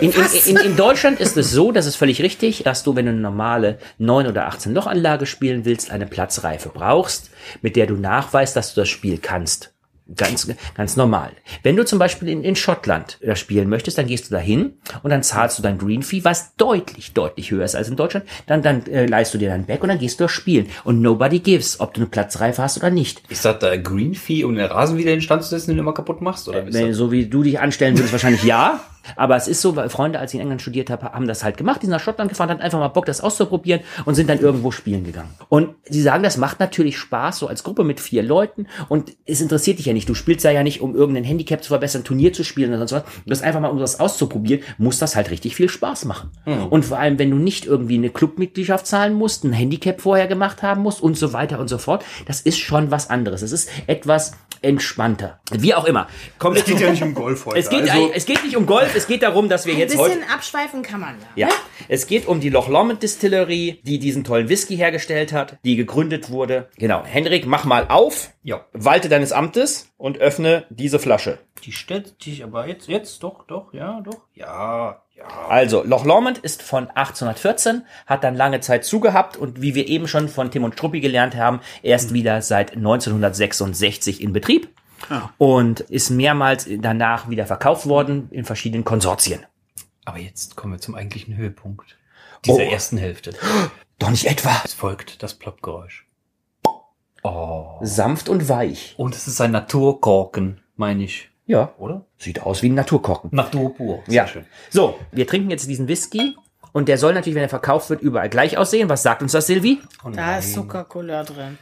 In, 0.00 0.12
in, 0.12 0.24
in, 0.46 0.56
in 0.56 0.76
Deutschland 0.76 1.20
ist 1.20 1.36
es 1.36 1.50
so, 1.50 1.72
das 1.72 1.86
ist 1.86 1.96
völlig 1.96 2.22
richtig, 2.22 2.62
dass 2.64 2.84
du, 2.84 2.94
wenn 2.96 3.06
du 3.06 3.12
eine 3.12 3.20
normale 3.20 3.78
9 3.98 4.26
oder 4.26 4.46
18 4.46 4.74
Loch 4.74 4.86
Anlage 4.86 5.26
spielen 5.26 5.64
willst, 5.64 5.90
eine 5.90 6.06
Platzreife 6.06 6.70
brauchst, 6.72 7.30
mit 7.62 7.76
der 7.76 7.86
du 7.86 7.94
nachweist, 7.94 8.56
dass 8.56 8.74
du 8.74 8.80
das 8.80 8.88
Spiel 8.88 9.18
kannst. 9.18 9.72
Ganz, 10.16 10.48
ganz 10.74 10.96
normal. 10.96 11.32
Wenn 11.62 11.76
du 11.76 11.84
zum 11.84 11.98
Beispiel 11.98 12.28
in, 12.28 12.42
in 12.42 12.56
Schottland 12.56 13.18
das 13.20 13.38
spielen 13.38 13.68
möchtest, 13.68 13.98
dann 13.98 14.06
gehst 14.06 14.30
du 14.30 14.34
dahin 14.34 14.72
und 15.02 15.10
dann 15.10 15.22
zahlst 15.22 15.58
du 15.58 15.62
dein 15.62 15.76
Green 15.76 16.02
Fee, 16.02 16.24
was 16.24 16.56
deutlich, 16.56 17.12
deutlich 17.12 17.50
höher 17.50 17.64
ist 17.64 17.74
als 17.74 17.88
in 17.88 17.96
Deutschland. 17.96 18.24
Dann, 18.46 18.62
dann 18.62 18.86
äh, 18.86 19.04
leist 19.04 19.34
du 19.34 19.38
dir 19.38 19.50
dein 19.50 19.66
Back 19.66 19.82
und 19.82 19.90
dann 19.90 19.98
gehst 19.98 20.18
du 20.18 20.24
das 20.24 20.32
spielen. 20.32 20.66
Und 20.84 21.02
nobody 21.02 21.40
gives, 21.40 21.78
ob 21.80 21.92
du 21.92 22.00
eine 22.00 22.08
Platzreife 22.08 22.62
hast 22.62 22.78
oder 22.78 22.88
nicht. 22.88 23.22
Ist 23.28 23.44
das 23.44 23.58
da 23.58 23.76
Green 23.76 24.14
Fee, 24.14 24.44
um 24.44 24.54
den 24.54 24.64
Rasen 24.64 24.96
wieder 24.96 25.10
in 25.10 25.18
den 25.18 25.22
Stand 25.22 25.42
zu 25.42 25.50
setzen, 25.50 25.72
den 25.72 25.76
du 25.76 25.82
immer 25.82 25.94
kaputt 25.94 26.22
machst? 26.22 26.48
Oder 26.48 26.66
ist 26.66 26.74
Wenn, 26.74 26.94
so 26.94 27.12
wie 27.12 27.26
du 27.26 27.42
dich 27.42 27.60
anstellen 27.60 27.96
würdest, 27.96 28.12
wahrscheinlich 28.12 28.44
ja. 28.44 28.80
Aber 29.16 29.36
es 29.36 29.48
ist 29.48 29.60
so, 29.60 29.76
weil 29.76 29.88
Freunde, 29.88 30.18
als 30.18 30.32
ich 30.32 30.36
in 30.36 30.42
England 30.42 30.62
studiert 30.62 30.90
habe, 30.90 31.12
haben 31.12 31.26
das 31.26 31.44
halt 31.44 31.56
gemacht. 31.56 31.82
Die 31.82 31.86
sind 31.86 31.92
nach 31.92 32.00
Schottland 32.00 32.28
gefahren, 32.28 32.50
hatten 32.50 32.60
einfach 32.60 32.78
mal 32.78 32.88
Bock, 32.88 33.06
das 33.06 33.20
auszuprobieren 33.20 33.80
und 34.04 34.14
sind 34.14 34.28
dann 34.28 34.38
irgendwo 34.40 34.70
spielen 34.70 35.04
gegangen. 35.04 35.30
Und 35.48 35.70
sie 35.88 36.02
sagen, 36.02 36.22
das 36.22 36.36
macht 36.36 36.60
natürlich 36.60 36.98
Spaß, 36.98 37.38
so 37.38 37.46
als 37.46 37.62
Gruppe 37.62 37.84
mit 37.84 38.00
vier 38.00 38.22
Leuten. 38.22 38.66
Und 38.88 39.16
es 39.26 39.40
interessiert 39.40 39.78
dich 39.78 39.86
ja 39.86 39.92
nicht. 39.92 40.08
Du 40.08 40.14
spielst 40.14 40.44
da 40.44 40.50
ja 40.50 40.62
nicht, 40.62 40.80
um 40.80 40.94
irgendein 40.94 41.24
Handicap 41.24 41.62
zu 41.62 41.68
verbessern, 41.68 42.04
Turnier 42.04 42.32
zu 42.32 42.44
spielen 42.44 42.70
oder 42.70 42.78
sonst 42.86 42.92
was. 42.92 43.04
Du 43.04 43.28
bist 43.30 43.42
einfach 43.42 43.60
mal, 43.60 43.68
um 43.68 43.78
das 43.78 44.00
auszuprobieren, 44.00 44.62
muss 44.78 44.98
das 44.98 45.16
halt 45.16 45.30
richtig 45.30 45.56
viel 45.56 45.68
Spaß 45.68 46.04
machen. 46.04 46.30
Und 46.70 46.84
vor 46.84 46.98
allem, 46.98 47.18
wenn 47.18 47.30
du 47.30 47.36
nicht 47.36 47.66
irgendwie 47.66 47.96
eine 47.96 48.10
Clubmitgliedschaft 48.10 48.86
zahlen 48.86 49.14
musst, 49.14 49.44
ein 49.44 49.52
Handicap 49.52 50.00
vorher 50.00 50.26
gemacht 50.26 50.62
haben 50.62 50.82
musst 50.82 51.02
und 51.02 51.16
so 51.16 51.32
weiter 51.32 51.58
und 51.58 51.68
so 51.68 51.78
fort, 51.78 52.04
das 52.26 52.40
ist 52.40 52.58
schon 52.58 52.90
was 52.90 53.10
anderes. 53.10 53.42
Es 53.42 53.52
ist 53.52 53.68
etwas 53.86 54.32
entspannter. 54.62 55.40
Wie 55.52 55.74
auch 55.74 55.84
immer. 55.84 56.06
Wir 56.40 56.52
Es 56.52 56.64
geht 56.64 56.80
ja 56.80 56.90
nicht 56.90 57.02
um 57.02 57.14
Golf 57.14 57.46
heute. 57.46 57.58
es 57.58 57.68
geht, 57.70 57.88
also, 57.90 58.10
es 58.14 58.26
geht 58.26 58.44
nicht 58.44 58.56
um 58.56 58.66
Golf, 58.66 58.94
es 58.94 59.06
geht 59.06 59.22
darum, 59.22 59.48
dass 59.48 59.66
wir 59.66 59.74
Ein 59.74 59.78
jetzt 59.80 59.96
heute. 59.96 60.16
bisschen 60.16 60.30
abschweifen 60.30 60.82
kann 60.82 61.00
man 61.00 61.16
ja. 61.36 61.48
Ja, 61.48 61.54
es 61.88 62.06
geht 62.06 62.26
um 62.26 62.40
die 62.40 62.50
Loch 62.50 62.68
Lomond 62.68 63.02
Distillery, 63.02 63.80
die 63.84 63.98
diesen 63.98 64.24
tollen 64.24 64.48
Whisky 64.48 64.76
hergestellt 64.76 65.32
hat, 65.32 65.58
die 65.64 65.76
gegründet 65.76 66.30
wurde. 66.30 66.68
Genau. 66.76 67.02
Henrik, 67.04 67.46
mach 67.46 67.64
mal 67.64 67.86
auf, 67.88 68.30
Ja. 68.42 68.64
walte 68.72 69.08
deines 69.08 69.32
Amtes 69.32 69.90
und 69.96 70.18
öffne 70.18 70.66
diese 70.70 70.98
Flasche. 70.98 71.38
Die 71.64 71.72
stellt 71.72 72.14
sich 72.22 72.44
aber 72.44 72.66
jetzt, 72.68 72.88
jetzt, 72.88 73.22
doch, 73.22 73.44
doch, 73.46 73.72
ja, 73.74 74.00
doch. 74.00 74.20
Ja. 74.34 75.02
Also, 75.48 75.82
Loch 75.84 76.04
Lomond 76.04 76.38
ist 76.38 76.62
von 76.62 76.88
1814, 76.90 77.82
hat 78.06 78.24
dann 78.24 78.34
lange 78.34 78.60
Zeit 78.60 78.84
zugehabt 78.84 79.36
und 79.36 79.60
wie 79.62 79.74
wir 79.74 79.88
eben 79.88 80.06
schon 80.08 80.28
von 80.28 80.50
Tim 80.50 80.64
und 80.64 80.74
Struppi 80.74 81.00
gelernt 81.00 81.34
haben, 81.36 81.60
erst 81.82 82.12
wieder 82.12 82.40
seit 82.42 82.76
1966 82.76 84.22
in 84.22 84.32
Betrieb 84.32 84.68
und 85.38 85.80
ist 85.80 86.10
mehrmals 86.10 86.66
danach 86.80 87.28
wieder 87.28 87.46
verkauft 87.46 87.86
worden 87.86 88.28
in 88.30 88.44
verschiedenen 88.44 88.84
Konsortien. 88.84 89.46
Aber 90.04 90.18
jetzt 90.18 90.56
kommen 90.56 90.74
wir 90.74 90.80
zum 90.80 90.94
eigentlichen 90.94 91.36
Höhepunkt 91.36 91.96
dieser 92.44 92.58
Oh. 92.58 92.70
ersten 92.70 92.96
Hälfte. 92.98 93.32
Doch 93.98 94.10
nicht 94.10 94.26
etwa. 94.26 94.50
Es 94.64 94.74
folgt 94.74 95.22
das 95.22 95.34
Ploppgeräusch. 95.34 96.06
Sanft 97.82 98.28
und 98.28 98.48
weich. 98.48 98.94
Und 98.96 99.14
es 99.14 99.26
ist 99.26 99.40
ein 99.40 99.50
Naturkorken, 99.50 100.60
meine 100.76 101.02
ich. 101.04 101.30
Ja, 101.48 101.72
Oder? 101.78 102.04
sieht 102.18 102.42
aus 102.42 102.62
wie 102.62 102.68
ein 102.68 102.74
Naturkorken. 102.74 103.30
Natur 103.32 103.74
pur. 103.74 104.02
Sehr 104.06 104.14
Ja. 104.22 104.26
schön. 104.28 104.44
So, 104.70 104.98
wir 105.12 105.26
trinken 105.26 105.50
jetzt 105.50 105.66
diesen 105.66 105.88
Whisky 105.88 106.36
und 106.72 106.88
der 106.88 106.98
soll 106.98 107.14
natürlich, 107.14 107.34
wenn 107.36 107.42
er 107.42 107.48
verkauft 107.48 107.88
wird, 107.90 108.02
überall 108.02 108.28
gleich 108.28 108.56
aussehen. 108.58 108.88
Was 108.90 109.02
sagt 109.02 109.22
uns 109.22 109.32
das, 109.32 109.46
Silvi? 109.46 109.80
Da 110.12 110.38
ist 110.38 110.52
Zuckercouleur 110.54 111.24
drin. 111.24 111.58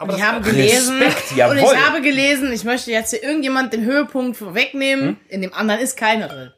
Aber 0.00 0.12
Und 0.12 0.18
ich 0.18 0.24
habe 0.24 0.40
gelesen, 0.40 0.98
Respekt, 1.02 1.32
und 1.32 1.36
jawohl. 1.36 1.56
ich 1.58 1.86
habe 1.86 2.00
gelesen, 2.00 2.52
ich 2.52 2.64
möchte 2.64 2.90
jetzt 2.90 3.10
hier 3.10 3.22
irgendjemand 3.22 3.72
den 3.72 3.84
Höhepunkt 3.84 4.36
vorwegnehmen. 4.36 5.18
In 5.28 5.42
dem 5.42 5.52
anderen 5.52 5.80
ist 5.80 5.96
keiner 5.96 6.28
drin. 6.28 6.50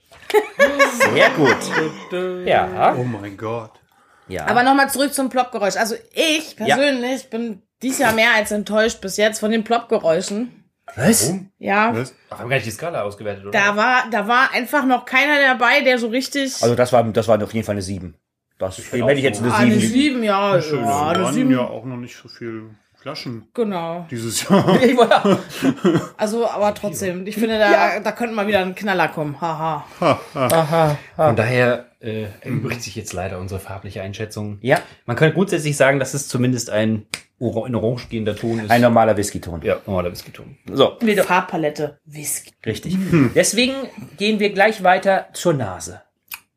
Sehr 1.13 1.31
gut. 1.31 2.47
Ja. 2.47 2.95
oh 2.97 3.03
mein 3.03 3.37
Gott. 3.37 3.73
ja. 4.29 4.47
Aber 4.47 4.63
nochmal 4.63 4.89
zurück 4.91 5.13
zum 5.15 5.29
Ploppgeräusch. 5.31 5.77
Also 5.77 5.97
ich 6.13 6.55
persönlich 6.57 7.29
bin 7.31 7.63
dies 7.83 7.99
Jahr 7.99 8.13
mehr 8.13 8.35
als 8.37 8.51
enttäuscht 8.53 9.01
bis 9.01 9.17
jetzt 9.17 9.41
von 9.41 9.51
den 9.51 9.65
Ploppgeräuschen. 9.65 10.60
Was? 10.97 11.35
Ja, 11.59 11.95
Was? 11.95 12.15
Ach, 12.31 12.37
wir 12.37 12.39
haben 12.39 12.49
gar 12.51 12.57
nicht 12.57 12.67
die 12.67 12.71
Skala 12.71 13.03
ausgewertet, 13.03 13.45
oder? 13.45 13.59
da 13.59 13.77
war, 13.77 14.05
da 14.11 14.27
war 14.27 14.53
einfach 14.53 14.85
noch 14.85 15.05
keiner 15.05 15.41
dabei, 15.41 15.83
der 15.83 15.99
so 15.99 16.09
richtig. 16.09 16.63
Also 16.63 16.75
das 16.75 16.93
war, 16.93 17.05
das 17.05 17.29
war 17.29 17.43
auf 17.43 17.55
jeden 17.55 17.67
Fall 17.67 17.75
eine 17.75 17.83
7. 17.83 18.15
Das 18.59 18.79
auch 18.79 18.93
hätte 18.93 19.13
ich 19.13 19.23
jetzt 19.23 19.41
eine 19.41 19.53
ah, 19.53 19.59
eine 19.59 19.75
7. 19.75 19.93
sieben, 19.93 20.23
ja, 20.23 20.61
Schön, 20.61 20.85
ja, 20.85 21.13
es 21.13 21.17
eine 21.17 21.25
waren 21.25 21.35
sieben, 21.35 21.51
ja 21.51 21.61
auch 21.61 21.85
noch 21.87 21.97
nicht 21.97 22.15
so 22.15 22.29
viele 22.29 22.71
Flaschen 23.01 23.49
genau. 23.55 24.07
dieses 24.11 24.47
Jahr. 24.47 24.79
Also, 26.19 26.47
aber 26.47 26.75
trotzdem, 26.75 27.27
ich 27.27 27.37
finde, 27.37 27.59
da, 27.59 28.01
da 28.01 28.13
könnte 28.13 28.35
mal 28.35 28.47
wieder 28.47 28.61
ein 28.61 28.75
Knaller 28.75 29.09
kommen. 29.09 29.41
Haha. 29.41 29.87
Von 31.17 31.37
daher 31.37 31.87
äh, 32.01 32.27
erübrigt 32.43 32.83
sich 32.83 32.97
jetzt 32.97 33.15
leider 33.15 33.39
unsere 33.39 33.61
farbliche 33.61 34.03
Einschätzung. 34.03 34.59
Ja, 34.61 34.81
Man 35.07 35.17
könnte 35.17 35.35
grundsätzlich 35.35 35.79
sagen, 35.79 35.99
dass 35.99 36.13
es 36.13 36.29
zumindest 36.29 36.69
ein 36.69 37.07
in 37.41 37.75
Orange 37.75 38.09
gehender 38.11 38.37
Ton 38.37 38.61
ist. 38.61 38.71
ein 38.71 38.83
normaler 38.83 39.17
Whisky-Ton. 39.17 39.63
ja, 39.63 39.81
normaler 39.87 40.13
Whisky-Ton. 40.13 40.59
So, 40.73 40.99
Farbpalette, 41.25 41.99
Whisky. 42.05 42.53
richtig. 42.67 42.97
Deswegen 43.35 43.75
gehen 44.19 44.39
wir 44.39 44.53
gleich 44.53 44.83
weiter 44.83 45.29
zur 45.33 45.55
Nase. 45.55 46.03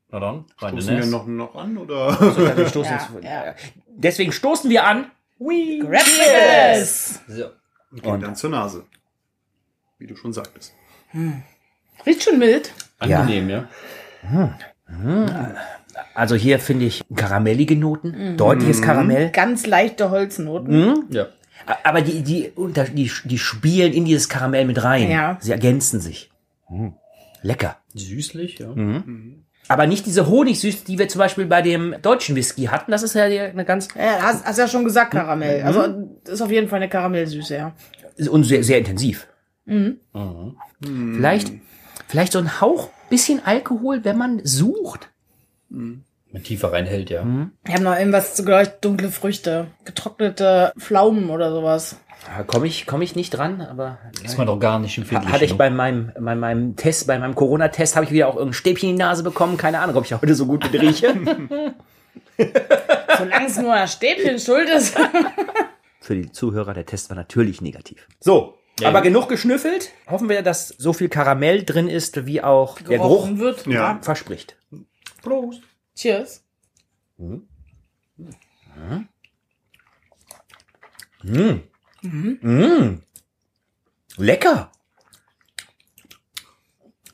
Na 0.09 0.19
dann, 0.19 0.45
rein 0.59 0.73
Stoßen 0.79 0.97
wir 0.97 1.05
noch, 1.05 1.25
noch 1.25 1.55
an 1.55 1.77
oder? 1.77 2.19
Wir 2.57 2.67
stoßen 2.67 2.97
Ja, 3.21 3.45
ja. 3.45 3.55
Deswegen 3.87 4.31
stoßen 4.31 4.69
wir 4.69 4.83
an. 4.85 5.09
Grab 5.39 6.05
yes. 6.05 7.21
So. 7.27 7.45
Und 8.03 8.21
dann 8.21 8.35
zur 8.35 8.49
Nase. 8.49 8.85
Wie 9.97 10.07
du 10.07 10.15
schon 10.15 10.33
sagtest. 10.33 10.73
Riecht 12.05 12.23
schon 12.23 12.39
mild. 12.39 12.73
Angenehm, 12.99 13.49
ja. 13.49 13.67
Also 16.13 16.35
hier 16.35 16.59
finde 16.59 16.85
ich 16.85 17.03
karamellige 17.15 17.75
Noten, 17.75 18.37
deutliches 18.37 18.81
Karamell. 18.81 19.29
Ganz 19.31 19.65
leichte 19.65 20.09
Holznoten. 20.09 21.05
Ja. 21.09 21.27
Aber 21.83 22.01
die, 22.01 22.21
die, 22.23 22.51
unter, 22.55 22.85
die, 22.85 23.11
die 23.23 23.37
spielen 23.37 23.93
in 23.93 24.05
dieses 24.05 24.27
Karamell 24.29 24.65
mit 24.65 24.83
rein. 24.83 25.09
Ja. 25.09 25.37
Sie 25.39 25.51
ergänzen 25.51 25.99
sich. 26.01 26.29
Hm. 26.67 26.93
Lecker. 27.41 27.77
Süßlich, 27.93 28.59
ja. 28.59 28.73
Aber 29.69 29.87
nicht 29.87 30.05
diese 30.05 30.27
Honigsüße, 30.27 30.85
die 30.85 30.99
wir 30.99 31.07
zum 31.07 31.19
Beispiel 31.19 31.45
bei 31.45 31.61
dem 31.61 31.95
deutschen 32.01 32.35
Whisky 32.35 32.65
hatten. 32.65 32.91
Das 32.91 33.01
ist 33.01 33.13
ja 33.13 33.23
eine 33.23 33.65
ganz 33.65 33.87
Ja, 33.95 34.21
hast, 34.21 34.45
hast 34.45 34.57
ja 34.57 34.67
schon 34.67 34.83
gesagt 34.83 35.11
Karamell. 35.11 35.63
Also 35.63 36.09
ist 36.27 36.41
auf 36.41 36.51
jeden 36.51 36.67
Fall 36.67 36.77
eine 36.77 36.89
Karamellsüße, 36.89 37.55
ja. 37.55 37.73
und 38.29 38.43
sehr, 38.43 38.63
sehr 38.63 38.79
intensiv. 38.79 39.27
Vielleicht, 39.65 41.51
vielleicht 42.07 42.33
so 42.33 42.39
ein 42.39 42.59
Hauch 42.59 42.89
bisschen 43.09 43.45
Alkohol, 43.45 44.03
wenn 44.03 44.17
man 44.17 44.41
sucht. 44.43 45.09
Wenn 45.73 46.43
tiefer 46.43 46.71
reinhält, 46.71 47.09
ja. 47.09 47.25
Ich 47.67 47.73
habe 47.73 47.83
noch 47.83 47.97
irgendwas 47.97 48.33
zu 48.35 48.43
gleich 48.43 48.69
dunkle 48.81 49.09
Früchte, 49.09 49.67
getrocknete 49.85 50.73
Pflaumen 50.79 51.29
oder 51.29 51.51
sowas. 51.51 51.97
Da 52.25 52.43
komme 52.43 52.67
ich, 52.67 52.85
komm 52.85 53.01
ich 53.01 53.15
nicht 53.15 53.31
dran, 53.31 53.61
aber 53.61 53.97
Ist 54.23 54.37
man 54.37 54.47
doch 54.47 54.59
gar 54.59 54.79
nicht 54.79 54.97
empfindlich. 54.97 55.31
hatte 55.31 55.45
ich 55.45 55.51
ne? 55.51 55.57
bei 55.57 55.69
meinem, 55.69 56.11
bei 56.17 56.35
meinem 56.35 56.75
Test, 56.75 57.05
bei 57.07 57.19
meinem 57.19 57.35
Corona-Test, 57.35 57.95
habe 57.95 58.05
ich 58.05 58.11
wieder 58.11 58.27
auch 58.27 58.35
irgendein 58.35 58.53
Stäbchen 58.53 58.89
in 58.89 58.95
die 58.95 59.01
Nase 59.01 59.23
bekommen. 59.23 59.57
Keine 59.57 59.79
Ahnung, 59.79 59.95
ob 59.97 60.05
ich 60.05 60.13
heute 60.13 60.33
so 60.33 60.45
gut 60.45 60.63
mit 60.71 60.81
rieche. 60.81 61.13
Solange 63.17 63.47
es 63.47 63.57
nur 63.59 63.73
ein 63.73 63.87
Stäbchen 63.87 64.39
schuld 64.39 64.69
ist. 64.69 64.97
Für 65.99 66.15
die 66.15 66.31
Zuhörer, 66.31 66.73
der 66.73 66.85
Test 66.85 67.09
war 67.09 67.15
natürlich 67.15 67.61
negativ. 67.61 68.07
So, 68.19 68.57
aber 68.83 69.01
genug 69.01 69.29
geschnüffelt. 69.29 69.91
Hoffen 70.09 70.29
wir, 70.29 70.41
dass 70.41 70.69
so 70.69 70.93
viel 70.93 71.09
Karamell 71.09 71.63
drin 71.63 71.87
ist, 71.87 72.25
wie 72.25 72.41
auch 72.41 72.79
der 72.79 72.97
Geruch 72.97 73.27
Gerochen 73.27 73.39
wird. 73.39 73.67
Ja. 73.67 73.99
verspricht. 74.01 74.57
Prost. 75.23 75.61
Cheers. 75.95 76.43
Lecker. 84.17 84.71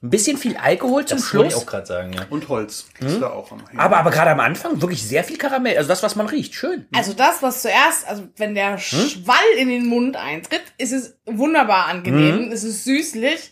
Ein 0.02 0.12
bisschen 0.12 0.38
viel 0.38 0.56
Alkohol 0.56 1.06
zum 1.06 1.18
Das 1.18 1.34
wollte 1.34 1.48
ich 1.48 1.54
Schluss. 1.54 1.64
auch 1.64 1.70
gerade 1.70 1.86
sagen, 1.86 2.14
ja. 2.14 2.26
Und 2.30 2.48
Holz. 2.48 2.88
Ist 3.00 3.20
da 3.20 3.32
auch 3.32 3.52
am 3.52 3.68
Hängen. 3.68 3.80
Aber, 3.80 3.98
aber 3.98 4.12
gerade 4.12 4.32
am 4.32 4.40
Anfang 4.40 4.82
wirklich 4.82 5.04
sehr 5.06 5.26
viel 5.26 5.38
Karamell. 5.38 5.76
Also 5.76 5.90
das, 5.90 6.02
was 6.04 6.16
man 6.16 6.28
riecht. 6.28 6.54
Schön. 6.56 6.88
Also 6.94 7.12
das, 7.12 7.44
was 7.44 7.62
zuerst, 7.62 8.08
also 8.08 8.30
wenn 8.38 8.56
der 8.56 8.78
Schwall 8.78 9.36
in 9.58 9.68
den 9.68 9.88
Mund 9.88 10.16
eintritt, 10.16 10.64
ist 10.78 10.94
es 10.94 11.18
wunderbar 11.26 11.88
angenehm, 11.88 12.50
es 12.54 12.64
ist 12.64 12.86
süßlich 12.86 13.52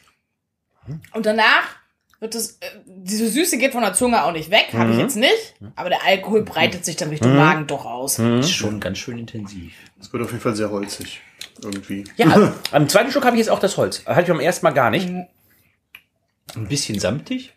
und 1.12 1.26
danach 1.26 1.76
wird 2.20 2.36
es, 2.36 2.58
äh, 2.62 2.68
diese 2.86 3.30
Süße 3.30 3.58
geht 3.58 3.74
von 3.74 3.82
der 3.82 3.94
Zunge 3.94 4.24
auch 4.24 4.32
nicht 4.32 4.50
weg, 4.50 4.70
habe 4.74 4.92
ich 4.92 4.98
jetzt 4.98 5.16
nicht, 5.16 5.56
aber 5.76 5.90
der 5.90 6.04
Alkohol 6.04 6.44
breitet 6.44 6.84
sich 6.84 6.96
dann 6.96 7.10
Richtung 7.10 7.36
Magen 7.36 7.68
doch 7.68 7.86
aus. 7.86 8.20
Ist 8.20 8.52
schon 8.52 8.80
ganz 8.80 8.98
schön 8.98 9.20
intensiv. 9.20 9.74
Es 10.00 10.12
wird 10.12 10.24
auf 10.24 10.32
jeden 10.32 10.42
Fall 10.42 10.56
sehr 10.56 10.72
holzig. 10.72 11.22
Irgendwie. 11.62 12.04
Ja, 12.18 12.54
am 12.72 12.90
zweiten 12.90 13.12
Schluck 13.12 13.26
habe 13.26 13.36
ich 13.36 13.40
jetzt 13.40 13.50
auch 13.50 13.60
das 13.60 13.78
Holz. 13.78 14.06
Hatte 14.06 14.22
ich 14.22 14.28
beim 14.28 14.40
ersten 14.40 14.66
Mal 14.66 14.72
gar 14.72 14.90
nicht. 14.90 15.08
Ein 15.10 16.68
bisschen 16.68 17.00
samtig. 17.00 17.54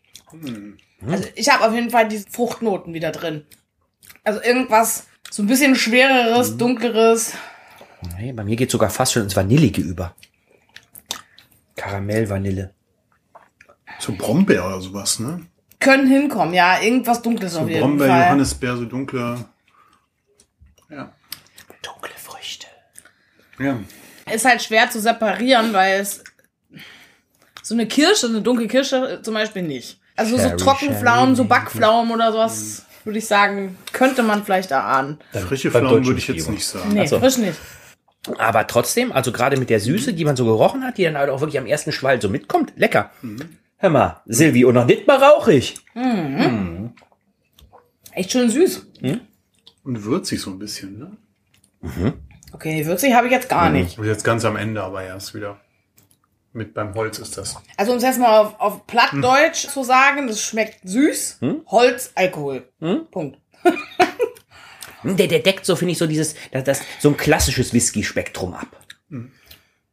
Also 1.06 1.28
ich 1.34 1.48
habe 1.48 1.66
auf 1.66 1.74
jeden 1.74 1.90
Fall 1.90 2.08
die 2.08 2.18
Fruchtnoten 2.18 2.94
wieder 2.94 3.10
drin. 3.10 3.44
Also 4.24 4.42
irgendwas 4.42 5.06
so 5.30 5.42
ein 5.42 5.46
bisschen 5.46 5.76
schwereres, 5.76 6.56
dunkleres. 6.56 7.34
Nee, 8.18 8.32
bei 8.32 8.44
mir 8.44 8.56
geht 8.56 8.70
sogar 8.70 8.90
fast 8.90 9.12
schon 9.12 9.22
ins 9.22 9.36
Vanillige 9.36 9.80
über. 9.80 10.14
Karamell, 11.76 12.28
Vanille. 12.28 12.74
So 14.00 14.12
Brombeer 14.16 14.66
oder 14.66 14.80
sowas, 14.80 15.18
ne? 15.18 15.46
Können 15.78 16.06
hinkommen, 16.06 16.54
ja, 16.54 16.80
irgendwas 16.80 17.22
Dunkles 17.22 17.54
auf 17.56 17.68
jeden 17.68 17.80
Brombeer, 17.80 18.08
Fall. 18.08 18.22
Johannisbeer, 18.24 18.76
so 18.76 18.84
dunkle. 18.86 19.44
Ja. 20.90 21.12
Dunkle 21.82 22.14
Früchte. 22.16 22.66
Ja. 23.58 23.78
ist 24.32 24.44
halt 24.44 24.62
schwer 24.62 24.90
zu 24.90 25.00
separieren, 25.00 25.72
weil 25.72 26.00
es 26.00 26.24
so 27.62 27.74
eine 27.74 27.86
Kirsche, 27.86 28.26
eine 28.26 28.42
dunkle 28.42 28.68
Kirsche 28.68 29.20
zum 29.22 29.34
Beispiel 29.34 29.62
nicht. 29.62 30.00
Also 30.16 30.36
so 30.36 30.42
Sherry, 30.42 30.56
Trockenpflaumen, 30.56 31.36
so 31.36 31.42
Sherry. 31.44 31.48
Backpflaumen 31.48 32.12
oder 32.12 32.32
sowas, 32.32 32.84
würde 33.04 33.18
ich 33.18 33.26
sagen, 33.26 33.78
könnte 33.92 34.22
man 34.22 34.44
vielleicht 34.44 34.70
erahnen. 34.70 35.18
Frische 35.32 35.70
beim 35.70 35.84
Pflaumen 35.84 36.06
würde 36.06 36.18
ich 36.18 36.28
jetzt 36.28 36.50
nicht 36.50 36.66
sagen. 36.66 36.92
Nee, 36.92 37.06
so. 37.06 37.18
frisch 37.18 37.38
nicht. 37.38 37.58
Aber 38.36 38.66
trotzdem, 38.66 39.12
also 39.12 39.32
gerade 39.32 39.56
mit 39.56 39.70
der 39.70 39.80
Süße, 39.80 40.12
die 40.12 40.26
man 40.26 40.36
so 40.36 40.44
gerochen 40.44 40.84
hat, 40.84 40.98
die 40.98 41.04
dann 41.04 41.16
halt 41.16 41.30
auch 41.30 41.40
wirklich 41.40 41.58
am 41.58 41.66
ersten 41.66 41.90
Schwall 41.90 42.20
so 42.20 42.28
mitkommt, 42.28 42.72
lecker. 42.76 43.10
Hör 43.82 43.90
mal, 43.90 44.20
Silvi, 44.26 44.64
und 44.66 44.74
noch 44.74 44.84
nicht 44.84 45.06
mal 45.06 45.16
rauchig. 45.22 45.76
Echt 48.12 48.32
schön 48.32 48.50
süß. 48.50 48.86
Und 49.84 50.04
würzig 50.04 50.40
so 50.40 50.50
ein 50.50 50.58
bisschen, 50.58 50.98
ne? 50.98 52.12
Okay, 52.52 52.84
würzig 52.84 53.14
habe 53.14 53.28
ich 53.28 53.32
jetzt 53.32 53.48
gar 53.48 53.70
nicht. 53.70 53.98
Und 53.98 54.04
jetzt 54.06 54.22
ganz 54.24 54.44
am 54.44 54.56
Ende 54.56 54.82
aber 54.82 55.02
erst 55.02 55.34
wieder. 55.34 55.60
Mit 56.52 56.74
beim 56.74 56.94
Holz 56.94 57.18
ist 57.20 57.38
das. 57.38 57.56
Also 57.76 57.92
um 57.92 57.98
es 57.98 58.02
jetzt 58.04 58.18
mal 58.18 58.38
auf, 58.38 58.60
auf 58.60 58.86
Plattdeutsch 58.86 59.68
zu 59.68 59.82
sagen, 59.84 60.26
das 60.26 60.42
schmeckt 60.42 60.80
süß, 60.86 61.38
Holz, 61.68 62.12
Alkohol. 62.14 62.68
Punkt. 63.10 63.38
Hm, 65.02 65.16
Der, 65.16 65.28
der 65.28 65.38
deckt 65.38 65.64
so, 65.64 65.76
finde 65.76 65.92
ich, 65.92 65.98
so 65.98 66.06
dieses, 66.06 66.34
das, 66.52 66.62
das, 66.64 66.82
so 66.98 67.08
ein 67.08 67.16
klassisches 67.16 67.72
Whisky-Spektrum 67.72 68.52
ab. 68.52 68.66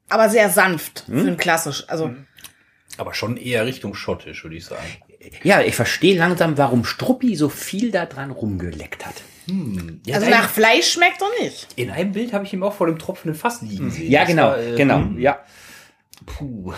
Aber 0.10 0.30
sehr 0.30 0.50
sanft 0.50 1.06
für 1.08 1.30
ein 1.30 1.38
klassisch. 1.38 1.86
Also 1.88 2.14
Aber 2.98 3.14
schon 3.14 3.38
eher 3.38 3.66
Richtung 3.66 3.94
schottisch, 3.96 4.44
würde 4.44 4.56
ich 4.56 4.66
sagen. 4.66 4.84
Ja, 5.44 5.62
ich 5.62 5.76
verstehe 5.76 6.18
langsam, 6.18 6.58
warum 6.58 6.84
Struppi 6.86 7.36
so 7.36 7.50
viel 7.50 7.92
da 7.92 8.06
dran 8.06 8.32
rumgeleckt 8.32 9.06
hat. 9.06 9.16
Ja, 10.06 10.16
also 10.16 10.30
nach 10.30 10.50
Fleisch 10.50 10.92
schmeckt 10.92 11.22
er 11.22 11.44
nicht. 11.44 11.68
in 11.76 11.90
einem 11.90 12.12
Bild 12.12 12.34
habe 12.34 12.44
ich 12.46 12.54
ihn 12.54 12.62
auch 12.64 12.74
vor 12.74 12.88
dem 12.88 13.00
tropfenden 13.00 13.40
Fass 13.40 13.62
liegen 13.62 13.90
sehen. 13.92 14.12
Ja, 14.12 14.22
Das 14.22 14.30
genau, 14.30 14.44
war, 14.48 14.58
äh, 14.60 14.76
genau, 14.76 14.98
hm, 14.98 15.20
ja. 15.20 15.40
Puh. 16.26 16.74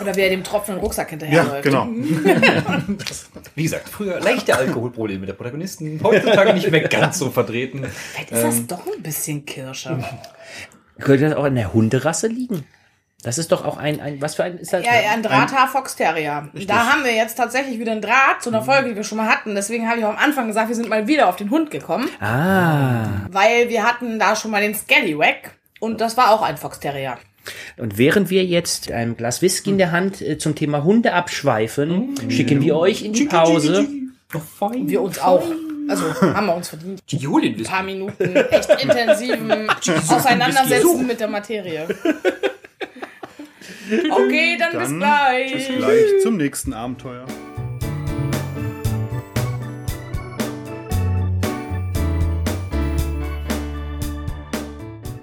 Oder 0.00 0.16
wie 0.16 0.20
er 0.22 0.30
dem 0.30 0.42
tropfenden 0.42 0.82
Rucksack 0.82 1.06
Ja, 1.12 1.18
hinterherläuft. 1.18 1.62
genau. 1.62 1.86
Wie 3.54 3.62
gesagt, 3.62 3.88
früher 3.88 4.18
leichte 4.20 4.56
Alkoholprobleme 4.56 5.26
der 5.26 5.34
Protagonisten, 5.34 6.00
heutzutage 6.02 6.54
nicht 6.54 6.70
mehr 6.70 6.88
ganz 6.88 7.18
so 7.18 7.30
vertreten. 7.30 7.84
Vielleicht 7.84 8.30
ist 8.32 8.42
das 8.42 8.66
doch 8.66 8.86
ein 8.86 9.02
bisschen 9.02 9.44
Kirsche. 9.46 10.02
Könnte 10.98 11.28
das 11.28 11.34
auch 11.36 11.44
in 11.44 11.54
der 11.54 11.72
Hunderasse 11.72 12.26
liegen? 12.28 12.64
Das 13.22 13.36
ist 13.36 13.50
doch 13.50 13.64
auch 13.64 13.76
ein, 13.78 14.00
ein 14.00 14.22
was 14.22 14.36
für 14.36 14.44
ein, 14.44 14.58
ist 14.58 14.72
das? 14.72 14.84
Ja, 14.84 14.92
ein 15.12 15.24
Drahthaar 15.24 15.66
Fox 15.66 15.96
Terrier. 15.96 16.48
Da 16.68 16.86
haben 16.86 17.02
wir 17.02 17.12
jetzt 17.14 17.34
tatsächlich 17.36 17.80
wieder 17.80 17.90
einen 17.90 18.00
Draht 18.00 18.42
zu 18.42 18.50
einer 18.50 18.62
Folge, 18.62 18.90
die 18.90 18.96
wir 18.96 19.02
schon 19.02 19.18
mal 19.18 19.28
hatten. 19.28 19.56
Deswegen 19.56 19.88
habe 19.88 19.98
ich 19.98 20.04
auch 20.04 20.10
am 20.10 20.18
Anfang 20.18 20.46
gesagt, 20.46 20.68
wir 20.68 20.76
sind 20.76 20.88
mal 20.88 21.08
wieder 21.08 21.28
auf 21.28 21.34
den 21.34 21.50
Hund 21.50 21.72
gekommen, 21.72 22.08
Ah. 22.20 23.06
weil 23.30 23.68
wir 23.70 23.82
hatten 23.82 24.20
da 24.20 24.36
schon 24.36 24.52
mal 24.52 24.60
den 24.62 24.74
Scallywag 24.74 25.50
und 25.80 26.00
das 26.00 26.16
war 26.16 26.30
auch 26.30 26.42
ein 26.42 26.56
Fox 26.56 26.78
Terrier. 26.78 27.18
Und 27.76 27.98
während 27.98 28.30
wir 28.30 28.44
jetzt 28.44 28.92
ein 28.92 29.16
Glas 29.16 29.42
Whisky 29.42 29.70
in 29.70 29.78
der 29.78 29.90
Hand 29.90 30.20
äh, 30.20 30.38
zum 30.38 30.54
Thema 30.54 30.84
Hunde 30.84 31.12
abschweifen, 31.12 32.14
schicken 32.30 32.60
wir 32.62 32.76
euch 32.76 33.02
in 33.02 33.14
die 33.14 33.24
Pause. 33.24 33.88
Oh, 34.34 34.38
fein. 34.38 34.88
Wir 34.88 35.00
uns 35.02 35.18
auch. 35.18 35.42
Also 35.88 36.04
haben 36.20 36.46
wir 36.46 36.54
uns 36.54 36.68
verdient. 36.68 37.02
Ein 37.10 37.62
paar 37.64 37.82
Minuten 37.82 38.36
echt 38.36 38.70
intensiven 38.82 39.70
Auseinandersetzen 40.08 41.06
mit 41.06 41.18
der 41.18 41.28
Materie. 41.28 41.88
Okay, 44.10 44.56
dann, 44.58 44.72
bis 44.72 44.88
Dann 44.88 44.98
gleich. 44.98 45.52
bis 45.52 45.76
gleich 45.76 46.04
zum 46.22 46.36
nächsten 46.36 46.72
Abenteuer. 46.72 47.26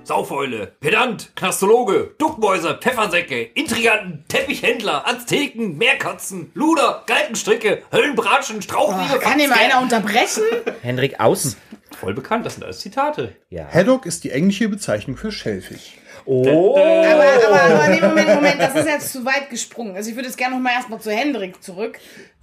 Saufeule, 0.03 0.71
Pedant, 0.81 1.35
Knastologe, 1.35 2.13
Duckmäuser, 2.19 2.75
Pfeffersäcke, 2.75 3.41
Intriganten, 3.41 4.23
Teppichhändler, 4.27 5.07
Azteken, 5.07 5.77
Meerkatzen, 5.77 6.51
Luder, 6.53 7.03
Galgenstricke, 7.07 7.81
Höllenbratschen, 7.91 8.61
Strauchliebe, 8.61 9.15
Oh, 9.15 9.19
kann 9.19 9.39
hier 9.39 9.49
mal 9.49 9.57
einer 9.57 9.81
unterbrechen? 9.81 10.43
Hendrik, 10.83 11.19
aus. 11.19 11.57
Voll 11.99 12.13
bekannt, 12.13 12.45
das 12.45 12.55
sind 12.55 12.63
alles 12.63 12.81
Zitate. 12.81 13.35
Ja. 13.49 13.67
Haddock 13.67 14.05
ist 14.05 14.23
die 14.23 14.29
englische 14.31 14.69
Bezeichnung 14.69 15.17
für 15.17 15.31
Schellfisch. 15.31 15.93
Oh. 16.27 16.75
Aber, 16.75 17.23
aber, 17.47 17.61
aber 17.75 17.87
nee, 17.89 18.01
Moment, 18.01 18.35
Moment, 18.35 18.59
das 18.59 18.75
ist 18.75 18.87
jetzt 18.87 19.11
zu 19.11 19.23
weit 19.25 19.49
gesprungen. 19.49 19.95
Also 19.95 20.09
ich 20.09 20.15
würde 20.15 20.27
jetzt 20.27 20.37
gerne 20.37 20.55
noch 20.55 20.61
mal 20.61 20.71
erstmal 20.71 20.99
zu 20.99 21.11
Hendrik 21.11 21.61
zurück. 21.61 21.99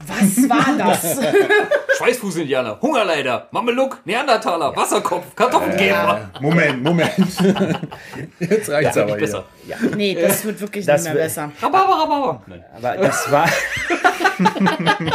Was 0.06 0.48
war 0.48 0.76
das? 0.78 1.18
Schweißfuß-Indianer, 1.98 2.80
Hungerleider, 2.80 3.48
Mameluck, 3.50 4.00
Neandertaler, 4.04 4.74
Wasserkopf, 4.76 5.34
Kartoffelgeber. 5.34 6.30
Moment, 6.40 6.82
Moment. 6.82 7.12
Jetzt 8.40 8.68
reicht's 8.70 8.96
Ja, 8.96 9.02
aber 9.02 9.16
besser. 9.16 9.44
Nee, 9.96 10.14
das 10.20 10.44
wird 10.44 10.60
wirklich 10.60 10.86
Das 10.86 11.02
nicht 11.04 11.14
mehr 11.14 11.22
besser. 11.24 11.50
Rhabarber, 11.60 12.02
Rhabarber. 12.02 12.42
Nein. 12.46 12.64
Aber 12.76 12.96
das 12.96 13.30
war. 13.30 13.48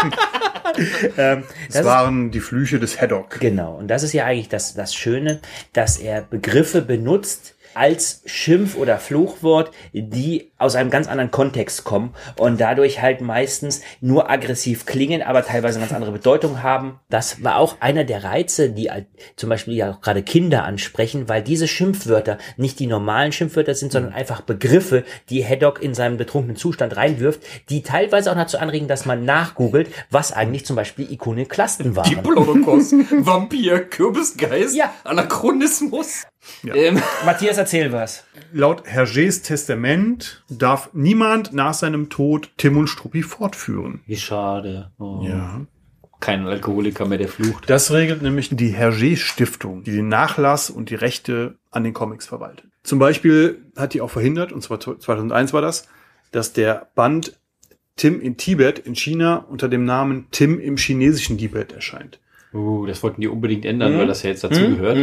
ähm, 1.17 1.43
Das 1.43 1.47
das 1.67 1.75
ist, 1.81 1.85
waren 1.85 2.31
die 2.31 2.39
Flüche 2.39 2.79
des 2.79 2.99
Haddock. 3.01 3.39
genau. 3.39 3.75
Und 3.75 3.87
das 3.87 4.03
ist 4.03 4.13
ja 4.13 4.25
eigentlich 4.25 4.49
das, 4.49 4.73
das 4.73 4.93
Schöne, 4.93 5.39
dass 5.73 5.97
er 5.97 6.21
Begriffe 6.21 6.81
benutzt, 6.81 7.55
als 7.77 8.21
Schimpf- 8.25 8.75
oder 8.75 8.97
Fluchwort, 8.97 9.71
die 9.93 10.51
aus 10.57 10.75
einem 10.75 10.89
ganz 10.89 11.07
anderen 11.07 11.31
Kontext 11.31 11.83
kommen 11.83 12.13
und 12.37 12.59
dadurch 12.59 13.01
halt 13.01 13.21
meistens 13.21 13.81
nur 14.01 14.29
aggressiv 14.29 14.85
klingen, 14.85 15.21
aber 15.21 15.45
teilweise 15.45 15.77
eine 15.77 15.85
ganz 15.85 15.95
andere 15.95 16.11
Bedeutung 16.11 16.63
haben. 16.63 16.99
Das 17.09 17.43
war 17.43 17.57
auch 17.57 17.77
einer 17.79 18.03
der 18.03 18.23
Reize, 18.23 18.71
die 18.71 18.89
zum 19.35 19.49
Beispiel 19.49 19.75
ja 19.75 19.91
auch 19.91 20.01
gerade 20.01 20.23
Kinder 20.23 20.63
ansprechen, 20.63 21.29
weil 21.29 21.43
diese 21.43 21.67
Schimpfwörter 21.67 22.37
nicht 22.57 22.79
die 22.79 22.87
normalen 22.87 23.31
Schimpfwörter 23.31 23.75
sind, 23.75 23.91
sondern 23.91 24.13
einfach 24.13 24.41
Begriffe, 24.41 25.03
die 25.29 25.45
Haddock 25.45 25.81
in 25.81 25.93
seinem 25.93 26.17
betrunkenen 26.17 26.57
Zustand 26.57 26.97
reinwirft, 26.97 27.41
die 27.69 27.83
teilweise 27.83 28.31
auch 28.31 28.35
dazu 28.35 28.57
anregen, 28.57 28.87
dass 28.87 29.05
man 29.05 29.25
nachgoogelt, 29.25 29.89
was 30.09 30.31
eigentlich 30.31 30.65
zum 30.65 30.75
Beispiel 30.75 31.11
Ikonoklasten 31.11 31.95
waren. 31.95 32.09
Diplodocus, 32.09 32.93
Vampir, 33.11 33.85
Kürbisgeist, 33.85 34.75
Ja. 34.75 34.93
Anachronismus. 35.03 36.23
Ähm, 36.63 37.01
Matthias, 37.25 37.57
erzähl 37.57 37.91
was. 37.91 38.25
Laut 38.51 38.85
Hergés 38.85 39.43
Testament 39.43 40.43
darf 40.49 40.89
niemand 40.93 41.53
nach 41.53 41.73
seinem 41.73 42.09
Tod 42.09 42.49
Tim 42.57 42.77
und 42.77 42.87
Struppi 42.87 43.23
fortführen. 43.23 44.01
wie 44.05 44.17
schade. 44.17 44.91
Oh. 44.99 45.21
Ja. 45.23 45.61
Kein 46.19 46.47
Alkoholiker 46.47 47.05
mehr, 47.05 47.19
der 47.19 47.27
flucht. 47.27 47.69
Das 47.69 47.91
regelt 47.91 48.23
nämlich 48.23 48.49
die 48.51 48.73
Hergé-Stiftung, 48.73 49.83
die 49.83 49.91
den 49.91 50.07
Nachlass 50.07 50.71
und 50.71 50.89
die 50.89 50.95
Rechte 50.95 51.55
an 51.69 51.83
den 51.83 51.93
Comics 51.93 52.25
verwaltet. 52.25 52.65
Zum 52.81 52.97
Beispiel 52.97 53.61
hat 53.75 53.93
die 53.93 54.01
auch 54.01 54.09
verhindert, 54.09 54.51
und 54.51 54.63
zwar 54.63 54.79
2001 54.79 55.53
war 55.53 55.61
das, 55.61 55.87
dass 56.31 56.53
der 56.53 56.87
Band 56.95 57.37
Tim 57.97 58.19
in 58.21 58.37
Tibet 58.37 58.79
in 58.79 58.95
China 58.95 59.45
unter 59.49 59.69
dem 59.69 59.85
Namen 59.85 60.27
Tim 60.31 60.59
im 60.59 60.77
chinesischen 60.77 61.37
Tibet 61.37 61.71
erscheint. 61.71 62.19
Uh, 62.53 62.85
das 62.85 63.03
wollten 63.03 63.21
die 63.21 63.27
unbedingt 63.27 63.65
ändern, 63.65 63.97
weil 63.97 64.07
das 64.07 64.23
ja 64.23 64.29
jetzt 64.29 64.43
dazu 64.43 64.59
gehört. 64.61 64.97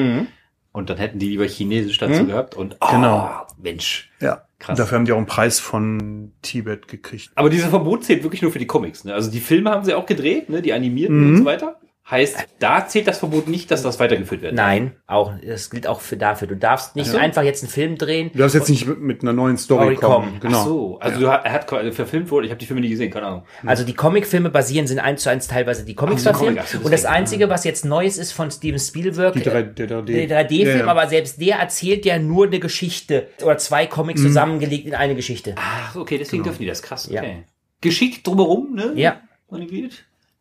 Und 0.74 0.90
dann 0.90 0.96
hätten 0.98 1.20
die 1.20 1.28
lieber 1.28 1.46
Chinesisch 1.46 1.98
dazu 1.98 2.26
gehabt. 2.26 2.56
Und 2.56 2.76
oh, 2.80 2.86
Genau. 2.90 3.30
Mensch. 3.62 4.10
Ja. 4.20 4.42
Krass. 4.58 4.76
Dafür 4.76 4.98
haben 4.98 5.04
die 5.04 5.12
auch 5.12 5.16
einen 5.18 5.26
Preis 5.26 5.60
von 5.60 6.32
Tibet 6.42 6.88
gekriegt. 6.88 7.30
Aber 7.36 7.48
dieser 7.48 7.68
Verbot 7.68 8.02
zählt 8.02 8.24
wirklich 8.24 8.42
nur 8.42 8.50
für 8.50 8.58
die 8.58 8.66
Comics. 8.66 9.04
Ne? 9.04 9.14
Also 9.14 9.30
die 9.30 9.38
Filme 9.38 9.70
haben 9.70 9.84
sie 9.84 9.94
auch 9.94 10.04
gedreht, 10.06 10.48
ne? 10.50 10.62
die 10.62 10.72
animierten 10.72 11.16
Mhm. 11.20 11.28
und 11.30 11.36
so 11.38 11.44
weiter. 11.44 11.78
Heißt, 12.10 12.36
da 12.58 12.86
zählt 12.86 13.06
das 13.08 13.18
Verbot 13.20 13.48
nicht, 13.48 13.70
dass 13.70 13.82
das 13.82 13.98
weitergeführt 13.98 14.42
wird. 14.42 14.52
Nein, 14.54 14.94
auch, 15.06 15.32
das 15.42 15.70
gilt 15.70 15.86
auch 15.86 16.02
für 16.02 16.18
dafür. 16.18 16.46
Du 16.46 16.54
darfst 16.54 16.96
nicht 16.96 17.06
so. 17.10 17.16
einfach 17.16 17.42
jetzt 17.42 17.62
einen 17.62 17.70
Film 17.70 17.96
drehen. 17.96 18.30
Du 18.30 18.40
darfst 18.40 18.54
jetzt 18.54 18.68
nicht 18.68 18.86
mit, 18.86 19.00
mit 19.00 19.22
einer 19.22 19.32
neuen 19.32 19.56
Story 19.56 19.94
Story 19.94 19.96
kommen. 19.96 20.26
kommen. 20.26 20.40
Genau. 20.40 20.58
Ach 20.60 20.64
so, 20.66 20.98
also 21.00 21.20
du, 21.20 21.26
er 21.26 21.50
hat 21.50 21.72
also 21.72 21.92
verfilmt 21.92 22.30
wurde, 22.30 22.44
ich 22.46 22.50
habe 22.52 22.58
die 22.58 22.66
Filme 22.66 22.82
nie 22.82 22.90
gesehen, 22.90 23.10
keine 23.10 23.24
Ahnung. 23.26 23.44
Also 23.64 23.84
die 23.84 23.94
Comicfilme 23.94 24.50
basieren 24.50 24.86
sind 24.86 24.98
eins 24.98 25.22
zu 25.22 25.30
eins 25.30 25.48
teilweise 25.48 25.86
die 25.86 25.94
Comics 25.94 26.26
Ach, 26.26 26.32
die 26.32 26.36
verfilmt. 26.44 26.58
Comic, 26.68 26.84
Und 26.84 26.92
das. 26.92 27.06
Einzige, 27.06 27.48
was 27.48 27.64
jetzt 27.64 27.86
Neues 27.86 28.18
ist 28.18 28.32
von 28.32 28.50
Steven 28.50 28.78
Spielberg, 28.78 29.32
Die 29.32 29.40
drei- 29.42 29.60
äh, 29.60 29.72
der 29.74 29.88
3D. 29.88 30.26
der 30.26 30.46
3D-Film, 30.46 30.68
Ja, 30.68 30.76
ja. 30.84 30.86
aber 30.86 31.08
selbst 31.08 31.40
der 31.40 31.56
erzählt 31.56 32.04
ja 32.04 32.18
nur 32.18 32.46
eine 32.48 32.60
Geschichte 32.60 33.28
oder 33.42 33.56
zwei 33.56 33.86
Comics 33.86 34.20
Mhm. 34.20 34.26
zusammengelegt 34.26 34.86
in 34.86 34.94
eine 34.94 35.14
Geschichte. 35.14 35.54
Ach, 35.56 35.96
okay, 35.96 36.18
deswegen 36.18 36.42
dürfen 36.42 36.58
die 36.60 36.66
das. 36.66 36.82
Krass, 36.82 37.08
Ja. 37.10 37.22
okay. 37.22 37.44
Geschickt 37.80 38.26
drumherum, 38.26 38.74
ne? 38.74 38.92
Ja. 38.96 39.22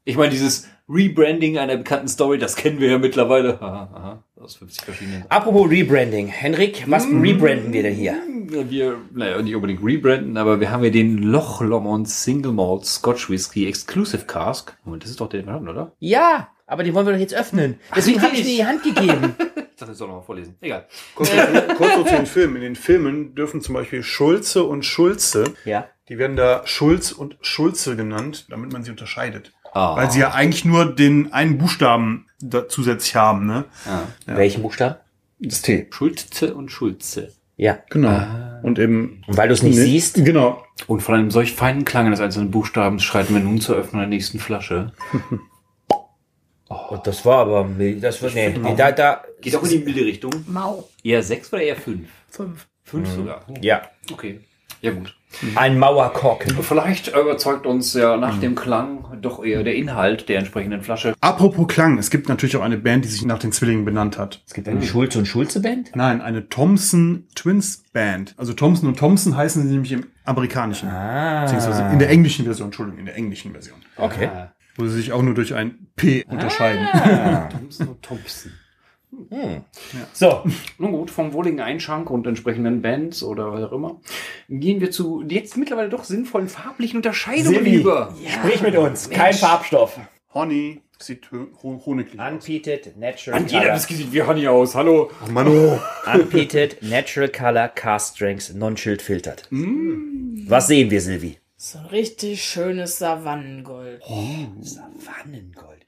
Ich 0.06 0.18
meine, 0.18 0.30
dieses 0.32 0.68
Rebranding 0.94 1.58
einer 1.58 1.78
bekannten 1.78 2.08
Story, 2.08 2.38
das 2.38 2.56
kennen 2.56 2.80
wir 2.80 2.92
ja 2.92 2.98
mittlerweile. 2.98 3.54
Aha, 3.62 3.90
aha, 3.94 4.24
aus 4.40 4.56
50 4.58 4.86
verschiedenen. 4.86 5.26
Apropos 5.30 5.70
Rebranding. 5.70 6.28
Henrik, 6.28 6.84
was 6.88 7.08
Mhm. 7.08 7.22
rebranden 7.22 7.74
wir 7.74 7.84
denn 7.84 7.96
hier? 7.96 8.16
Wir, 8.70 8.98
naja, 9.14 9.42
nicht 9.42 9.56
unbedingt 9.56 9.84
rebranden, 9.84 10.38
aber 10.38 10.60
wir 10.60 10.70
haben 10.70 10.84
ja 10.84 10.90
den 10.92 11.18
Loch 11.18 11.62
Lomond 11.62 12.08
Single 12.10 12.52
Malt 12.52 12.86
Scotch 12.86 13.30
Whisky 13.30 13.68
Exclusive 13.68 14.26
Cask. 14.26 14.78
Moment, 14.84 15.04
das 15.04 15.10
ist 15.12 15.20
doch 15.22 15.30
der, 15.30 15.42
den 15.42 15.48
wir 15.48 15.54
haben, 15.54 15.68
oder? 15.68 15.94
Ja, 16.00 16.50
aber 16.68 16.84
den 16.84 16.94
wollen 16.94 17.06
wir 17.08 17.14
doch 17.14 17.20
jetzt 17.20 17.34
öffnen. 17.34 17.80
Deswegen 17.96 18.22
habe 18.22 18.36
ich 18.36 18.44
dir 18.44 18.56
die 18.58 18.66
Hand 18.66 18.84
gegeben. 18.84 19.36
Ich 19.76 19.80
dachte, 19.80 19.94
ich 19.94 19.98
soll 19.98 20.08
noch 20.08 20.18
mal 20.18 20.22
vorlesen. 20.22 20.56
Egal. 20.62 20.86
Kurz, 21.16 21.32
kurz 21.78 21.94
zu 22.08 22.16
den 22.16 22.28
Filmen. 22.28 22.58
In 22.58 22.62
den 22.62 22.76
Filmen 22.76 23.34
dürfen 23.34 23.60
zum 23.60 23.74
Beispiel 23.74 24.04
Schulze 24.04 24.64
und 24.66 24.86
Schulze, 24.86 25.46
Ja. 25.66 25.88
die 26.10 26.20
werden 26.20 26.36
da 26.38 26.62
Schulz 26.66 27.12
und 27.12 27.38
Schulze 27.42 27.96
genannt, 27.96 28.46
damit 28.52 28.72
man 28.72 28.84
sie 28.84 28.92
unterscheidet. 28.92 29.52
Ah. 29.74 29.96
Weil 29.96 30.12
sie 30.12 30.20
ja 30.20 30.32
eigentlich 30.32 30.66
nur 30.66 30.94
den 30.94 31.34
einen 31.34 31.58
Buchstaben 31.58 32.28
da 32.40 32.68
zusätzlich 32.68 33.16
haben, 33.16 33.46
ne? 33.48 33.66
Welchen 34.26 34.62
Buchstaben? 34.62 34.96
Das 35.40 35.62
T. 35.62 35.88
Schulze 35.92 36.54
und 36.54 36.72
Schulze. 36.72 37.34
Ja. 37.58 37.80
Genau. 37.90 38.22
Und 38.64 38.80
eben. 38.80 39.24
Und 39.28 39.38
weil 39.38 39.48
du 39.48 39.54
es 39.54 39.64
nicht 39.64 39.76
ne- 39.78 39.84
siehst, 39.84 40.16
Genau. 40.24 40.64
Und 40.88 41.02
von 41.02 41.16
einem 41.16 41.32
solch 41.32 41.54
feinen 41.54 41.86
Klang 41.86 42.08
eines 42.08 42.20
einzelnen 42.20 42.50
Buchstabens 42.52 43.04
schreiten 43.04 43.34
wir 43.34 43.42
nun 43.42 43.62
zur 43.62 43.76
Öffnung 43.76 44.02
der 44.02 44.10
nächsten 44.10 44.40
Flasche. 44.40 44.92
Oh, 46.70 46.98
das 47.04 47.26
war 47.26 47.40
aber 47.40 47.64
mild. 47.64 48.04
Das 48.04 48.22
war, 48.24 48.32
nee, 48.32 48.50
nee, 48.50 48.76
da, 48.76 48.92
da, 48.92 49.24
Geht 49.42 49.56
auch 49.56 49.64
in 49.64 49.70
die 49.70 49.78
milde 49.80 50.06
Richtung. 50.06 50.32
Mau. 50.48 50.88
Eher 51.04 51.22
sechs 51.22 51.52
oder 51.54 51.62
eher 51.62 51.76
fünf? 51.76 52.08
Fünf. 52.30 52.68
Fünf 52.84 53.10
sogar. 53.10 53.46
ja, 53.62 53.82
Okay. 54.12 54.40
Ja 54.82 54.92
gut. 54.92 55.16
Ein 55.56 55.78
Mauerkorken. 55.80 56.62
Vielleicht 56.62 57.10
überzeugt 57.10 57.66
uns 57.66 57.94
ja 57.94 58.18
nach 58.18 58.40
dem 58.40 58.56
Klang 58.56 59.06
doch 59.22 59.44
eher 59.44 59.64
der 59.64 59.76
Inhalt 59.76 60.30
der 60.30 60.40
entsprechenden 60.40 60.82
Flasche. 60.82 61.14
Apropos 61.22 61.68
Klang, 61.68 61.98
es 61.98 62.10
gibt 62.10 62.30
natürlich 62.30 62.56
auch 62.58 62.62
eine 62.62 62.78
Band, 62.78 63.06
die 63.06 63.10
sich 63.10 63.26
nach 63.26 63.40
den 63.40 63.52
Zwillingen 63.52 63.86
benannt 63.86 64.18
hat. 64.18 64.42
Es 64.46 64.54
gibt 64.54 64.68
eine 64.68 64.82
Schulze 64.84 65.20
und 65.20 65.26
Schulze 65.26 65.62
Band? 65.62 65.92
Nein, 65.96 66.22
eine 66.22 66.50
Thompson 66.50 67.28
Twins 67.36 67.84
Band. 67.94 68.36
Also 68.38 68.54
Thompson 68.54 68.90
und 68.90 68.98
Thompson 68.98 69.36
heißen 69.36 69.64
sie 69.64 69.72
nämlich 69.72 69.92
im 69.92 70.06
amerikanischen. 70.26 70.90
Ah. 70.90 71.42
Beziehungsweise 71.44 71.90
in 71.92 72.00
der 72.00 72.10
englischen 72.10 72.46
Version, 72.46 72.68
Entschuldigung, 72.68 73.00
in 73.00 73.06
der 73.06 73.16
englischen 73.16 73.52
Version. 73.52 73.78
Okay. 73.98 74.30
Wo 74.76 74.86
sie 74.88 74.96
sich 74.96 75.12
auch 75.12 75.22
nur 75.22 75.36
durch 75.36 75.54
ein 75.54 75.88
P 75.96 76.26
unterscheiden. 76.28 76.88
Thompson 77.52 77.88
und 77.90 78.02
Thompson. 78.02 78.52
So, 80.14 80.44
Nun 80.78 80.92
gut, 80.92 81.12
vom 81.12 81.34
wohligen 81.34 81.60
Einschank 81.60 82.10
und 82.10 82.28
entsprechenden 82.28 82.82
Bands 82.82 83.24
oder 83.24 83.52
was 83.52 83.64
auch 83.64 83.72
immer, 83.72 84.02
gehen 84.50 84.82
wir 84.82 84.92
zu 84.92 85.24
jetzt 85.28 85.58
mittlerweile 85.58 85.90
doch 85.90 86.04
sinnvollen 86.04 86.48
farblichen 86.50 86.98
Unterscheidungen 86.98 87.64
Silvi, 87.64 87.76
über. 87.76 88.14
sprich 88.28 88.62
mit 88.62 88.76
uns. 88.76 89.10
Kein 89.10 89.34
Farbstoff. 89.34 90.00
Honey 90.34 90.82
sieht 91.00 91.30
honiglich 91.32 92.20
aus. 92.20 92.32
Unpeated 92.32 92.98
Natural 92.98 93.40
An 93.40 93.48
jeder 93.48 93.62
Color. 93.62 93.76
Whisky 93.76 93.96
sieht 93.96 94.14
wie 94.14 94.22
Honey 94.24 94.48
aus. 94.48 94.74
Hallo. 94.76 95.12
Ach, 95.24 95.30
Mano. 95.30 95.80
Unpeated 96.12 96.82
Natural 96.82 97.30
Color 97.30 97.70
Cast 97.70 98.16
Strengths 98.16 98.54
Non-Child 98.54 99.02
filtert. 99.02 99.48
Was 99.52 100.68
sehen 100.68 100.90
wir, 100.90 101.02
Silvi? 101.02 101.38
So 101.56 101.80
ein 101.80 101.86
richtig 101.86 102.44
schönes 102.44 102.98
Savannengold. 102.98 104.02
Savannengold. 104.62 105.83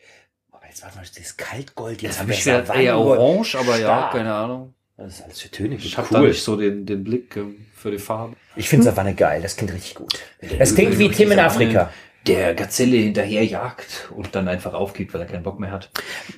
Jetzt 0.76 0.84
warte 0.84 0.98
mal, 0.98 1.06
das 1.06 1.18
ist 1.18 1.38
Kaltgold. 1.38 2.02
Jetzt 2.02 2.20
haben 2.20 2.24
Hab 2.24 2.28
wir 2.28 2.36
ich 2.36 2.46
eher 2.46 2.66
Savannengold. 2.66 3.18
orange, 3.18 3.56
aber 3.56 3.78
ja, 3.78 3.86
Stark. 3.86 4.12
keine 4.12 4.34
Ahnung. 4.34 4.74
Das 4.98 5.14
ist 5.14 5.24
alles 5.24 5.40
für 5.40 5.50
Töne. 5.50 5.76
Ich 5.76 5.98
habe 5.98 6.10
da 6.12 6.20
nicht 6.20 6.44
so 6.44 6.58
den, 6.58 6.86
den 6.86 7.02
Blick 7.02 7.38
ähm, 7.38 7.66
für 7.74 7.92
die 7.92 7.98
Farbe. 7.98 8.36
Ich 8.58 8.68
finde 8.68 8.84
Savanne 8.84 9.14
geil. 9.14 9.42
Das 9.42 9.56
klingt 9.56 9.72
richtig 9.72 9.96
gut. 9.96 10.20
Das 10.60 10.76
klingt 10.76 11.00
wie 11.00 11.08
Tim 11.08 11.32
in 11.32 11.40
Afrika. 11.40 11.92
Der 12.28 12.56
Gazelle 12.56 12.98
hinterherjagt 12.98 14.10
und 14.14 14.36
dann 14.36 14.50
einfach 14.50 14.74
aufgibt, 14.74 15.14
weil 15.14 15.22
er 15.22 15.28
keinen 15.28 15.44
Bock 15.44 15.62
mehr 15.62 15.72
hat. 15.72 15.92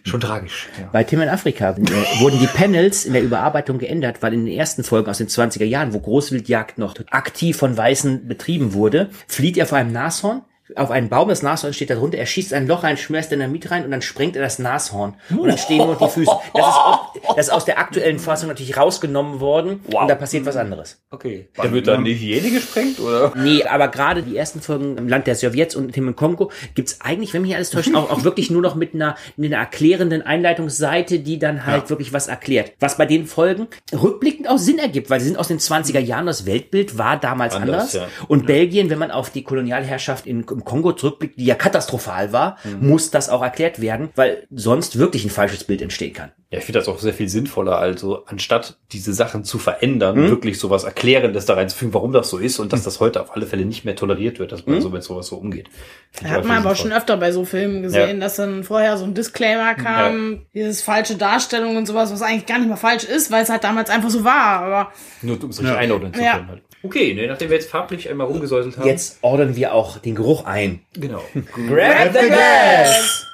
Schon 0.03 0.19
tragisch. 0.19 0.67
Ja. 0.79 0.89
Bei 0.91 1.03
Tim 1.03 1.21
in 1.21 1.29
Afrika 1.29 1.71
äh, 1.71 2.19
wurden 2.19 2.39
die 2.39 2.45
Panels 2.45 3.05
in 3.05 3.13
der 3.13 3.23
Überarbeitung 3.23 3.79
geändert, 3.79 4.21
weil 4.21 4.35
in 4.35 4.45
den 4.45 4.53
ersten 4.55 4.83
Folgen 4.83 5.09
aus 5.09 5.17
den 5.17 5.29
20er 5.29 5.65
Jahren, 5.65 5.93
wo 5.93 5.99
Großwildjagd 5.99 6.77
noch 6.77 6.93
aktiv 7.09 7.57
von 7.57 7.75
Weißen 7.75 8.27
betrieben 8.27 8.73
wurde, 8.73 9.09
flieht 9.27 9.57
er 9.57 9.65
vor 9.65 9.79
einem 9.79 9.93
Nashorn 9.93 10.43
auf 10.75 10.91
einen 10.91 11.09
Baum, 11.09 11.29
das 11.29 11.43
Nashorn 11.43 11.73
steht 11.73 11.89
da 11.89 11.95
drunter, 11.95 12.17
er 12.17 12.25
schießt 12.25 12.53
ein 12.53 12.67
Loch 12.67 12.83
rein, 12.83 12.97
schmeißt 12.97 13.31
Dynamit 13.31 13.71
rein 13.71 13.85
und 13.85 13.91
dann 13.91 14.01
sprengt 14.01 14.35
er 14.35 14.41
das 14.41 14.59
Nashorn. 14.59 15.15
Und 15.29 15.47
dann 15.47 15.57
stehen 15.57 15.77
nur 15.77 15.87
noch 15.87 15.99
die 15.99 16.09
Füße. 16.09 16.31
Das 16.53 16.67
ist, 16.67 16.75
auch, 16.75 17.13
das 17.35 17.47
ist 17.47 17.53
aus 17.53 17.65
der 17.65 17.79
aktuellen 17.79 18.19
Fassung 18.19 18.49
natürlich 18.49 18.77
rausgenommen 18.77 19.39
worden 19.39 19.81
und 19.85 20.07
da 20.07 20.15
passiert 20.15 20.45
was 20.45 20.57
anderes. 20.57 21.01
Okay. 21.09 21.49
Da 21.55 21.71
wird 21.71 21.87
dann 21.87 22.03
die 22.03 22.15
Hyäne 22.15 22.51
gesprengt, 22.51 22.99
oder? 22.99 23.33
Nee, 23.35 23.63
aber 23.63 23.87
gerade 23.87 24.23
die 24.23 24.35
ersten 24.35 24.61
Folgen 24.61 24.97
im 24.97 25.07
Land 25.07 25.27
der 25.27 25.35
Sowjets 25.35 25.75
und 25.75 25.95
im 25.95 26.15
Kongo 26.15 26.51
gibt's 26.75 26.99
eigentlich, 27.01 27.33
wenn 27.33 27.41
mich 27.41 27.55
alles 27.55 27.69
täuscht, 27.69 27.93
auch, 27.95 28.09
auch 28.09 28.23
wirklich 28.23 28.49
nur 28.49 28.61
noch 28.61 28.75
mit 28.75 28.93
einer, 28.93 29.15
mit 29.35 29.53
einer 29.53 29.61
erklärenden 29.61 30.21
Einleitungsseite, 30.21 31.19
die 31.19 31.39
dann 31.39 31.65
halt 31.65 31.89
wirklich 31.89 32.13
was 32.13 32.27
erklärt. 32.27 32.73
Was 32.79 32.97
bei 32.97 33.05
den 33.05 33.25
Folgen 33.25 33.67
rückblickend 33.93 34.49
auch 34.49 34.57
Sinn 34.57 34.79
ergibt, 34.79 35.09
weil 35.09 35.19
sie 35.19 35.27
sind 35.27 35.37
aus 35.37 35.47
den 35.47 35.59
20er 35.59 35.99
Jahren, 35.99 36.25
das 36.25 36.45
Weltbild 36.45 36.97
war 36.97 37.19
damals 37.19 37.55
Anders, 37.55 37.93
anders. 37.93 37.93
ja. 37.93 38.25
Und 38.27 38.45
Belgien, 38.45 38.89
wenn 38.89 38.99
man 38.99 39.11
auf 39.11 39.29
die 39.29 39.43
Kolonialherrschaft 39.43 40.25
in, 40.25 40.45
im 40.57 40.65
Kongo 40.65 40.91
zurückblickt, 40.93 41.39
die 41.39 41.45
ja 41.45 41.55
katastrophal 41.55 42.33
war, 42.33 42.57
muss 42.81 43.11
das 43.11 43.29
auch 43.29 43.41
erklärt 43.43 43.79
werden, 43.79 44.09
weil 44.15 44.47
sonst 44.51 44.97
wirklich 44.97 45.23
ein 45.23 45.29
falsches 45.29 45.63
Bild 45.63 45.81
entstehen 45.81 46.13
kann. 46.13 46.31
Ja, 46.49 46.59
ich 46.59 46.65
finde 46.65 46.79
das 46.79 46.87
auch 46.87 46.97
sehr 46.99 47.13
viel 47.13 47.27
sinnvoller, 47.29 47.77
also 47.77 48.25
anstatt 48.25 48.77
diese 48.93 49.13
Sachen 49.13 49.43
zu 49.43 49.59
verändern, 49.59 50.29
wirklich 50.29 50.59
sowas 50.59 50.83
Erklärendes 50.85 51.45
da 51.45 51.55
reinzufügen, 51.55 51.93
warum 51.93 52.13
das 52.13 52.29
so 52.29 52.37
ist 52.37 52.59
und 52.59 52.71
dass 52.73 52.83
das 52.83 52.99
heute 52.99 53.21
auf 53.21 53.35
alle 53.35 53.45
Fälle 53.45 53.65
nicht 53.65 53.83
mehr 53.85 53.95
toleriert 53.95 54.39
wird, 54.39 54.51
dass 54.53 54.65
man 54.65 54.81
so 54.81 54.89
mit 54.89 55.03
sowas 55.03 55.27
so 55.27 55.35
umgeht. 55.35 55.67
Find 56.11 56.29
ich 56.31 56.35
Hat 56.37 56.45
man 56.45 56.57
aber 56.59 56.69
sinnvoll. 56.69 56.75
schon 56.91 56.91
öfter 56.93 57.17
bei 57.17 57.31
so 57.33 57.43
Filmen 57.45 57.81
gesehen, 57.83 58.17
Ja. 58.17 58.21
dass 58.25 58.37
dann 58.37 58.63
vorher 58.63 58.97
so 58.97 59.03
ein 59.05 59.13
Disclaimer 59.13 59.75
kam, 59.75 60.45
dieses 60.53 60.81
falsche 60.81 61.15
Darstellung 61.17 61.75
und 61.75 61.85
sowas, 61.85 62.11
was 62.13 62.21
eigentlich 62.21 62.45
gar 62.45 62.57
nicht 62.59 62.67
mehr 62.69 62.77
falsch 62.77 63.03
ist, 63.03 63.29
weil 63.29 63.43
es 63.43 63.49
halt 63.49 63.63
damals 63.65 63.89
einfach 63.89 64.09
so 64.09 64.23
war. 64.23 64.61
Aber 64.61 64.91
Nur 65.21 65.43
um 65.43 65.49
es 65.49 65.59
richtig 65.59 65.77
einordnen 65.77 66.13
zu 66.13 66.21
Ja. 66.21 66.37
können. 66.37 66.47
Halt. 66.47 66.63
Okay, 66.83 67.13
ne, 67.13 67.27
nachdem 67.27 67.49
wir 67.49 67.57
jetzt 67.57 67.69
farblich 67.69 68.09
einmal 68.09 68.27
rumgesäuselt 68.27 68.77
haben. 68.77 68.87
Jetzt 68.87 69.17
ordnen 69.21 69.55
wir 69.55 69.73
auch 69.73 69.97
den 69.97 70.15
Geruch 70.15 70.45
ein. 70.45 70.81
Genau. 70.93 71.23
Grab 71.33 72.13
the 72.13 72.27
glass! 72.27 73.27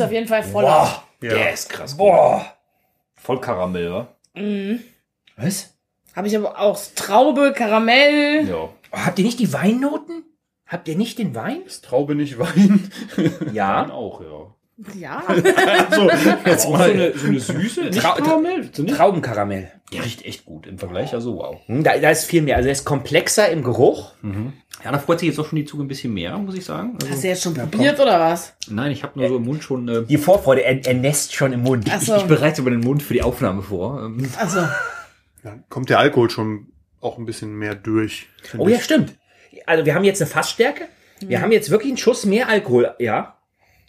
riecht 0.00 0.02
auf 0.02 0.12
jeden 0.12 0.28
Fall 0.28 0.42
voller. 0.42 1.04
Der 1.22 1.52
ist 1.52 1.68
krass. 1.68 1.96
Boah! 1.96 2.46
Voll 3.16 3.40
Karamell, 3.40 3.90
wa? 3.90 4.08
Was? 5.36 5.74
Habe 6.16 6.28
ich 6.28 6.36
aber 6.36 6.58
auch 6.58 6.80
Traube, 6.94 7.52
Karamell. 7.54 8.48
Ja. 8.48 8.56
Oh, 8.56 8.70
habt 8.92 9.18
ihr 9.18 9.24
nicht 9.24 9.38
die 9.38 9.52
Weinnoten? 9.52 10.24
Habt 10.66 10.88
ihr 10.88 10.96
nicht 10.96 11.18
den 11.18 11.34
Wein? 11.34 11.62
Traube 11.82 12.14
nicht 12.14 12.38
Wein. 12.38 12.90
Ja. 13.52 13.88
auch, 13.92 14.20
ja. 14.20 14.54
Ja. 14.98 15.22
so, 15.90 16.08
jetzt 16.46 16.66
Auch 16.66 16.76
so 16.78 16.82
eine, 16.82 17.12
so 17.16 17.26
eine 17.26 17.40
Süße, 17.40 17.84
nicht 17.86 18.00
Trau- 18.00 18.14
Karamell? 18.16 18.68
So 18.72 18.82
nicht? 18.82 18.96
Traubenkaramell. 18.96 19.70
Ja, 19.92 20.02
riecht 20.02 20.24
echt 20.24 20.44
gut 20.44 20.66
im 20.66 20.78
Vergleich, 20.78 21.12
also 21.14 21.36
wow. 21.36 21.56
Hm, 21.66 21.82
Da, 21.82 21.98
da 21.98 22.10
ist 22.10 22.24
viel 22.24 22.42
mehr. 22.42 22.56
Also 22.56 22.68
er 22.68 22.72
ist 22.72 22.84
komplexer 22.84 23.48
im 23.50 23.62
Geruch. 23.64 24.12
Ja, 24.84 24.92
da 24.92 24.98
freut 24.98 25.18
sich 25.20 25.28
jetzt 25.28 25.38
auch 25.38 25.46
schon 25.46 25.56
die 25.56 25.64
Zunge 25.64 25.84
ein 25.84 25.88
bisschen 25.88 26.14
mehr, 26.14 26.38
muss 26.38 26.54
ich 26.54 26.64
sagen. 26.64 26.96
Also, 27.00 27.12
Hast 27.12 27.22
du 27.24 27.28
jetzt 27.28 27.42
schon 27.42 27.54
probiert 27.54 27.98
oder 28.00 28.18
was? 28.20 28.54
nein, 28.68 28.92
ich 28.92 29.02
habe 29.02 29.18
nur 29.18 29.28
so 29.28 29.36
im 29.36 29.44
Mund 29.44 29.62
schon... 29.64 29.88
Äh, 29.88 30.02
Die 30.04 30.16
Vorfreude, 30.16 30.62
er, 30.64 30.86
er 30.86 30.94
nässt 30.94 31.34
schon 31.34 31.52
im 31.52 31.62
Mund. 31.62 31.86
Ach 31.90 32.00
ich, 32.00 32.06
so. 32.08 32.16
ich 32.16 32.22
bereite 32.24 32.62
aber 32.62 32.70
den 32.70 32.80
Mund 32.80 33.02
für 33.02 33.12
die 33.14 33.22
Aufnahme 33.22 33.62
vor. 33.62 34.10
Also, 34.38 34.60
Ja, 35.42 35.58
kommt 35.68 35.90
der 35.90 35.98
Alkohol 35.98 36.30
schon 36.30 36.68
auch 37.00 37.18
ein 37.18 37.26
bisschen 37.26 37.52
mehr 37.54 37.74
durch. 37.74 38.26
Oh 38.56 38.68
ja, 38.68 38.76
ich. 38.76 38.84
stimmt. 38.84 39.14
Also 39.66 39.84
wir 39.84 39.94
haben 39.94 40.04
jetzt 40.04 40.22
eine 40.22 40.30
Fassstärke. 40.30 40.84
Wir 41.20 41.42
haben 41.42 41.52
jetzt 41.52 41.70
wirklich 41.70 41.90
einen 41.90 41.98
Schuss 41.98 42.24
mehr 42.24 42.48
Alkohol. 42.48 42.94
Ja. 42.98 43.36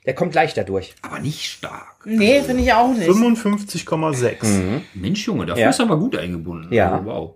Der 0.05 0.15
kommt 0.15 0.33
leichter 0.33 0.63
durch. 0.63 0.95
aber 1.03 1.19
nicht 1.19 1.45
stark. 1.45 2.05
nee, 2.05 2.41
finde 2.41 2.63
ich 2.63 2.73
auch 2.73 2.87
nicht. 2.93 3.07
55,6. 3.09 4.81
Mensch, 4.95 5.25
Junge, 5.27 5.45
dafür 5.45 5.61
Ja. 5.63 5.69
ist 5.69 5.79
er 5.79 5.85
aber 5.85 5.97
gut 5.97 6.15
eingebunden. 6.15 6.73
Ja. 6.73 6.93
Also, 6.93 7.05
wow. 7.05 7.35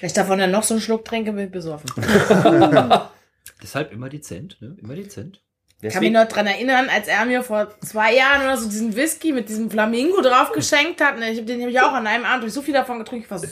Wenn 0.00 0.06
ich 0.08 0.12
davon 0.12 0.38
dann 0.38 0.50
noch 0.50 0.64
so 0.64 0.74
einen 0.74 0.80
Schluck 0.80 1.04
trinke, 1.04 1.32
bin 1.32 1.44
ich 1.46 1.52
besoffen. 1.52 1.88
Deshalb 3.62 3.92
immer 3.92 4.08
dezent, 4.08 4.56
ne? 4.60 4.76
Immer 4.82 4.94
dezent. 4.94 5.40
Ich 5.80 5.92
kann 5.92 6.00
mich 6.02 6.12
noch 6.12 6.28
dran 6.28 6.46
erinnern, 6.46 6.88
als 6.88 7.08
er 7.08 7.24
mir 7.24 7.42
vor 7.42 7.68
zwei 7.80 8.14
Jahren 8.14 8.42
oder 8.42 8.56
so 8.56 8.68
diesen 8.68 8.94
Whisky 8.94 9.32
mit 9.32 9.48
diesem 9.48 9.68
Flamingo 9.68 10.20
drauf 10.22 10.52
geschenkt 10.52 11.00
hat. 11.00 11.18
Ne, 11.18 11.30
ich 11.32 11.38
hab, 11.40 11.46
den 11.46 11.60
habe 11.60 11.72
ich 11.72 11.80
auch 11.80 11.92
an 11.92 12.06
einem 12.06 12.24
Abend 12.24 12.44
durch 12.44 12.52
so 12.52 12.62
viel 12.62 12.74
davon 12.74 12.98
getrunken. 13.00 13.24
Ich 13.24 13.30
war 13.30 13.40
so 13.40 13.48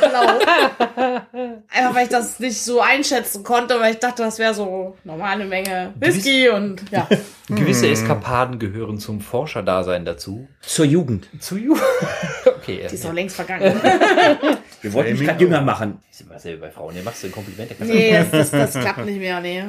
blau. 0.00 1.26
Einfach 1.68 1.94
weil 1.94 2.04
ich 2.04 2.10
das 2.10 2.40
nicht 2.40 2.60
so 2.60 2.80
einschätzen 2.80 3.44
konnte, 3.44 3.78
weil 3.80 3.94
ich 3.94 4.00
dachte, 4.00 4.22
das 4.22 4.38
wäre 4.38 4.54
so 4.54 4.96
normale 5.04 5.44
Menge 5.44 5.92
Whisky 5.96 6.48
und 6.48 6.82
ja. 6.90 7.08
Gewisse 7.48 7.88
Eskapaden 7.88 8.58
gehören 8.58 8.98
zum 8.98 9.20
Forscherdasein 9.20 10.04
dazu. 10.04 10.48
Zur 10.60 10.84
Jugend. 10.84 11.28
Zu 11.40 11.56
Ju. 11.58 11.76
okay, 12.46 12.80
ja. 12.82 12.88
Die 12.88 12.94
ist 12.94 13.06
auch 13.06 13.12
längst 13.12 13.36
vergangen. 13.36 13.80
Wir 14.82 14.92
wollten 14.92 15.10
mich 15.10 15.20
Flaming 15.20 15.26
gerade 15.26 15.44
jünger 15.44 15.60
machen. 15.60 16.00
Ist 16.10 16.22
immer 16.22 16.34
dasselbe 16.34 16.62
bei 16.62 16.70
Frauen. 16.70 16.94
Der 16.94 17.04
machst 17.04 17.22
du 17.22 17.28
ein 17.28 17.32
Kompliment. 17.32 17.70
Der 17.70 17.86
Nee, 17.86 18.12
das, 18.12 18.30
das, 18.30 18.72
das 18.72 18.82
klappt 18.82 19.04
nicht 19.06 19.18
mehr, 19.18 19.40
nee. 19.40 19.64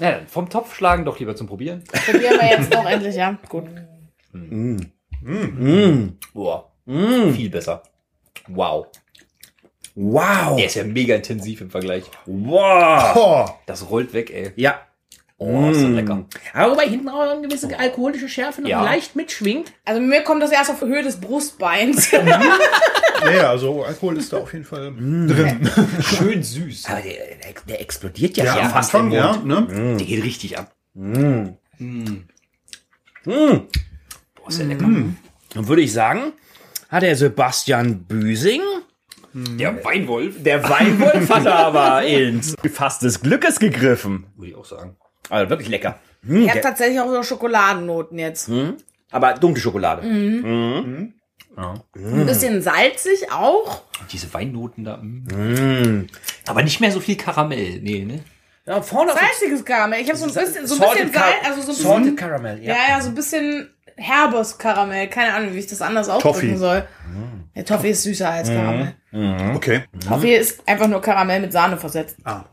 Ja, 0.00 0.20
vom 0.26 0.48
Topf 0.48 0.74
schlagen 0.74 1.04
doch 1.04 1.18
lieber 1.18 1.36
zum 1.36 1.46
Probieren. 1.46 1.84
Probieren 1.84 2.40
wir 2.40 2.48
jetzt 2.48 2.74
doch 2.74 2.86
endlich, 2.86 3.14
ja. 3.14 3.38
Gut. 3.48 3.64
Boah. 6.32 6.72
Viel 6.86 7.50
besser. 7.50 7.82
Wow. 8.48 8.86
Wow. 10.02 10.56
Der 10.56 10.66
ist 10.66 10.76
ja 10.76 10.84
mega 10.84 11.14
intensiv 11.14 11.60
im 11.60 11.70
Vergleich. 11.70 12.04
Wow. 12.24 13.16
Oh, 13.16 13.46
Das 13.66 13.90
rollt 13.90 14.14
weg, 14.14 14.30
ey. 14.30 14.52
Ja. 14.56 14.80
Oh, 15.36 15.70
ist 15.70 15.80
das 15.82 15.90
lecker. 15.90 16.26
Aber 16.54 16.72
wobei 16.72 16.86
hinten 16.88 17.08
auch 17.08 17.20
eine 17.20 17.46
gewisse 17.46 17.78
alkoholische 17.78 18.28
Schärfe 18.28 18.62
noch 18.62 18.68
Ja. 18.68 18.82
leicht 18.82 19.14
mitschwingt. 19.16 19.72
Also 19.84 20.00
mir 20.00 20.22
kommt 20.22 20.42
das 20.42 20.52
erst 20.52 20.70
auf 20.70 20.80
Höhe 20.82 21.02
des 21.02 21.18
Brustbeins. 21.20 22.10
ja, 22.12 23.50
also 23.50 23.82
Alkohol 23.84 24.16
ist 24.18 24.32
da 24.32 24.38
auf 24.38 24.52
jeden 24.52 24.64
Fall 24.64 24.92
drin. 24.92 25.70
Schön 26.02 26.42
süß. 26.42 26.86
Aber 26.90 27.00
der, 27.02 27.14
der, 27.68 27.80
explodiert 27.80 28.36
ja, 28.38 28.44
Ja, 28.44 28.54
schon 28.54 28.70
fast 28.70 28.94
Anfang, 28.94 29.10
im 29.12 29.16
ja. 29.16 29.32
Mund. 29.32 29.46
Ne? 29.46 29.96
Der 29.98 30.06
geht 30.06 30.24
richtig 30.24 30.58
ab. 30.58 30.74
Mm. 30.94 31.48
Boah, 33.24 34.48
ist 34.48 34.58
ja 34.60 34.64
lecker. 34.66 34.88
Dann 35.54 35.68
würde 35.68 35.82
ich 35.82 35.92
sagen, 35.92 36.32
hat 36.88 37.02
der 37.02 37.16
Sebastian 37.16 38.04
Büsing, 38.04 38.60
Der 39.32 39.84
Weinwolf. 39.84 40.42
der 40.42 40.68
Weinwolf, 40.68 41.30
hat 41.30 41.46
er 41.46 41.54
aber 41.66 42.02
ins 42.02 42.54
Fass 42.72 42.98
des 42.98 43.20
Glückes 43.20 43.58
gegriffen. 43.58 44.26
Würde 44.36 44.50
ich 44.50 44.56
auch 44.56 44.64
sagen. 44.64 44.96
Also 45.28 45.48
wirklich 45.50 45.68
lecker. 45.68 45.98
Ich 46.28 46.50
habe 46.50 46.60
tatsächlich 46.60 47.00
auch 47.00 47.08
so 47.08 47.22
Schokoladennoten 47.22 48.18
jetzt. 48.18 48.50
Aber 49.10 49.34
dunkle 49.34 49.62
Schokolade. 49.62 50.06
Ja. 51.56 51.74
Ein 51.94 52.26
bisschen 52.26 52.62
salzig 52.62 53.32
auch. 53.32 53.82
Und 54.00 54.12
diese 54.12 54.32
Weinnoten 54.32 54.84
da. 54.84 54.96
mm. 54.98 56.06
Aber 56.46 56.62
nicht 56.62 56.80
mehr 56.80 56.92
so 56.92 57.00
viel 57.00 57.16
Karamell. 57.16 57.80
Nee, 57.80 58.04
ne? 58.04 58.20
Ja, 58.66 58.80
vorne 58.82 59.12
Salziges 59.12 59.64
Karamell. 59.64 60.00
Ich 60.00 60.08
habe 60.08 60.18
so 60.18 60.26
ein 60.26 60.34
bisschen, 60.34 60.66
so 60.66 60.74
ein 60.74 60.80
Salted 60.80 61.12
bisschen 61.12 61.20
Salz, 61.20 61.34
also 61.44 61.62
so 61.62 61.72
ein 61.72 61.76
Salted 61.76 62.02
bisschen, 62.02 62.16
Caramel, 62.16 62.62
ja, 62.62 62.74
ja. 62.74 62.88
ja, 62.90 63.00
so 63.00 63.08
ein 63.08 63.14
bisschen 63.14 63.70
herbes 63.96 64.58
Karamell. 64.58 65.08
Keine 65.08 65.34
Ahnung, 65.34 65.54
wie 65.54 65.58
ich 65.58 65.66
das 65.66 65.82
anders 65.82 66.08
ausdrücken 66.08 66.56
soll. 66.56 66.86
Ja, 67.54 67.62
Toffee 67.64 67.90
ist 67.90 68.02
süßer 68.04 68.30
als 68.30 68.48
Karamell. 68.48 68.94
Okay. 69.56 69.82
Toffee 70.06 70.36
ist 70.36 70.66
einfach 70.68 70.86
nur 70.86 71.00
Karamell 71.00 71.40
mit 71.40 71.52
Sahne 71.52 71.76
versetzt. 71.76 72.16
Ah. 72.24 72.44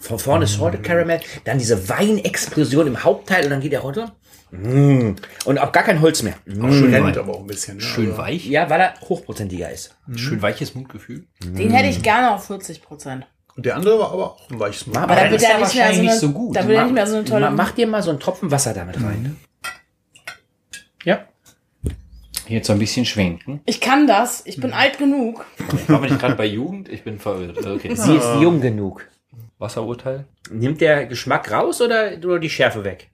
Von 0.00 0.18
vorne 0.18 0.46
Salted 0.46 0.82
Caramel, 0.82 1.20
dann 1.44 1.58
diese 1.58 1.88
Weinexplosion 1.88 2.86
im 2.88 3.04
Hauptteil 3.04 3.44
und 3.44 3.50
dann 3.50 3.60
geht 3.60 3.72
er 3.72 3.80
runter. 3.80 4.16
Mm. 4.50 5.10
Und 5.44 5.58
auch 5.58 5.72
gar 5.72 5.82
kein 5.84 6.00
Holz 6.00 6.22
mehr. 6.22 6.34
Auch 6.48 6.70
schön 6.72 6.90
weit 7.04 7.18
aber 7.18 7.34
auch 7.34 7.40
ein 7.40 7.46
bisschen. 7.46 7.76
Ne? 7.76 7.82
Schön 7.82 8.06
Also, 8.06 8.18
weich. 8.18 8.46
Ja, 8.46 8.68
weil 8.70 8.80
er 8.80 8.94
hochprozentiger 9.08 9.70
ist. 9.70 9.94
Schön 10.16 10.40
weiches 10.42 10.74
Mundgefühl. 10.74 11.26
Den 11.44 11.70
hätte 11.70 11.88
ich 11.88 12.02
gerne 12.02 12.32
auf 12.34 12.46
40 12.46 12.82
Prozent. 12.82 13.26
Und 13.56 13.66
der 13.66 13.76
andere 13.76 13.98
war 13.98 14.12
aber 14.12 14.24
auch 14.32 14.50
ein 14.50 14.58
weiches 14.58 14.86
Mund. 14.86 14.96
Aber 14.96 15.12
Aber 15.12 15.16
da 15.20 15.30
wird 15.30 15.42
ist 15.42 15.48
ja 15.48 15.54
er 15.54 15.58
nicht 15.60 15.74
mehr 15.74 15.86
so 15.86 15.92
eine, 15.92 16.02
nicht 16.02 16.18
so 16.20 16.30
gut. 16.32 16.56
da 16.56 16.66
wird 16.66 16.76
ja 16.78 16.84
nicht 16.84 16.94
mehr 16.94 17.06
so 17.06 17.16
eine 17.16 17.24
tolle. 17.24 17.46
Ma- 17.50 17.56
Mach 17.56 17.70
dir 17.72 17.86
mal 17.86 18.02
so 18.02 18.10
einen 18.10 18.20
Tropfen 18.20 18.50
Wasser 18.50 18.72
damit 18.74 18.96
rein. 19.02 19.36
Ja. 21.04 21.26
Jetzt 22.48 22.66
so 22.66 22.72
ein 22.72 22.78
bisschen 22.78 23.04
schwenken. 23.04 23.60
Ich 23.66 23.80
kann 23.80 24.06
das. 24.06 24.42
Ich 24.46 24.58
bin 24.60 24.72
alt 24.72 24.98
genug. 24.98 25.44
War 25.86 26.02
wir 26.02 26.08
nicht 26.10 26.20
gerade 26.20 26.34
bei 26.34 26.46
Jugend? 26.46 26.88
Ich 26.88 27.02
bin 27.04 27.18
verwirrt. 27.18 27.64
Okay. 27.64 27.94
Sie 27.94 28.16
ist 28.16 28.28
jung 28.40 28.60
genug. 28.60 29.06
Wasserurteil? 29.58 30.24
Nimmt 30.50 30.80
der 30.80 31.06
Geschmack 31.06 31.50
raus 31.52 31.80
oder, 31.80 32.12
oder 32.24 32.38
die 32.38 32.48
Schärfe 32.50 32.84
weg? 32.84 33.10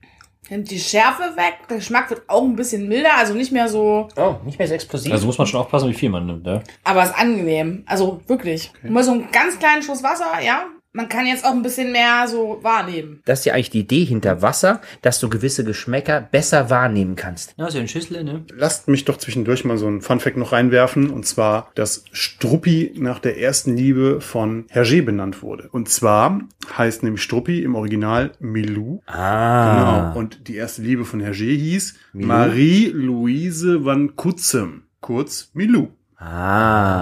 Nimmt 0.49 0.69
die 0.69 0.79
Schärfe 0.79 1.23
weg. 1.35 1.67
Der 1.69 1.77
Geschmack 1.77 2.09
wird 2.11 2.21
auch 2.27 2.43
ein 2.43 2.55
bisschen 2.55 2.87
milder. 2.87 3.17
Also 3.17 3.33
nicht 3.33 3.51
mehr 3.51 3.67
so, 3.67 4.07
Oh, 4.15 4.35
nicht 4.45 4.59
mehr 4.59 4.67
so 4.67 4.75
explosiv. 4.75 5.11
Also 5.11 5.25
muss 5.25 5.37
man 5.39 5.47
schon 5.47 5.59
aufpassen, 5.59 5.89
wie 5.89 5.93
viel 5.95 6.09
man 6.09 6.25
nimmt, 6.27 6.45
ne? 6.45 6.61
aber 6.83 7.03
ist 7.03 7.15
angenehm. 7.17 7.83
Also 7.87 8.21
wirklich. 8.27 8.71
Nur 8.83 9.03
so 9.03 9.11
einen 9.11 9.31
ganz 9.31 9.57
kleinen 9.57 9.81
Schuss 9.81 10.03
Wasser, 10.03 10.39
ja. 10.43 10.65
Man 10.95 11.09
kann 11.09 11.25
jetzt 11.25 11.43
auch 11.43 11.51
ein 11.51 11.61
bisschen 11.61 11.91
mehr 11.91 12.25
so 12.29 12.59
wahrnehmen. 12.61 13.21
das 13.25 13.39
ist 13.39 13.45
ja 13.45 13.53
eigentlich 13.53 13.69
die 13.69 13.81
Idee 13.81 14.05
hinter 14.05 14.41
Wasser, 14.41 14.79
dass 15.01 15.19
du 15.19 15.27
gewisse 15.27 15.65
Geschmäcker 15.65 16.21
besser 16.21 16.69
wahrnehmen 16.69 17.17
kannst. 17.17 17.53
Ja, 17.57 17.67
ist 17.67 17.73
ja 17.73 17.81
ein 17.81 17.89
Schüssel, 17.89 18.23
ne? 18.23 18.45
Lasst 18.55 18.87
mich 18.87 19.03
doch 19.03 19.17
zwischendurch 19.17 19.65
mal 19.65 19.77
so 19.77 19.87
ein 19.87 19.99
Funfact 19.99 20.37
noch 20.37 20.53
reinwerfen. 20.53 21.09
Und 21.09 21.25
zwar, 21.25 21.69
dass 21.75 22.05
Struppi 22.13 22.93
nach 22.95 23.19
der 23.19 23.41
ersten 23.41 23.75
Liebe 23.75 24.21
von 24.21 24.67
Hergé 24.67 25.03
benannt 25.03 25.41
wurde. 25.43 25.67
Und 25.69 25.89
zwar 25.89 26.39
heißt 26.77 27.03
nämlich 27.03 27.21
Struppi 27.21 27.61
im 27.61 27.75
Original 27.75 28.31
Milou. 28.39 29.01
Ah. 29.05 30.11
Genau. 30.13 30.19
Und 30.19 30.47
die 30.47 30.55
erste 30.55 30.81
Liebe 30.81 31.03
von 31.03 31.21
Hergé 31.21 31.57
hieß 31.57 31.95
Marie-Louise 32.13 33.83
van 33.83 34.15
Kutzem. 34.15 34.83
Kurz 35.01 35.49
Milou. 35.53 35.89
Ah. 36.17 36.94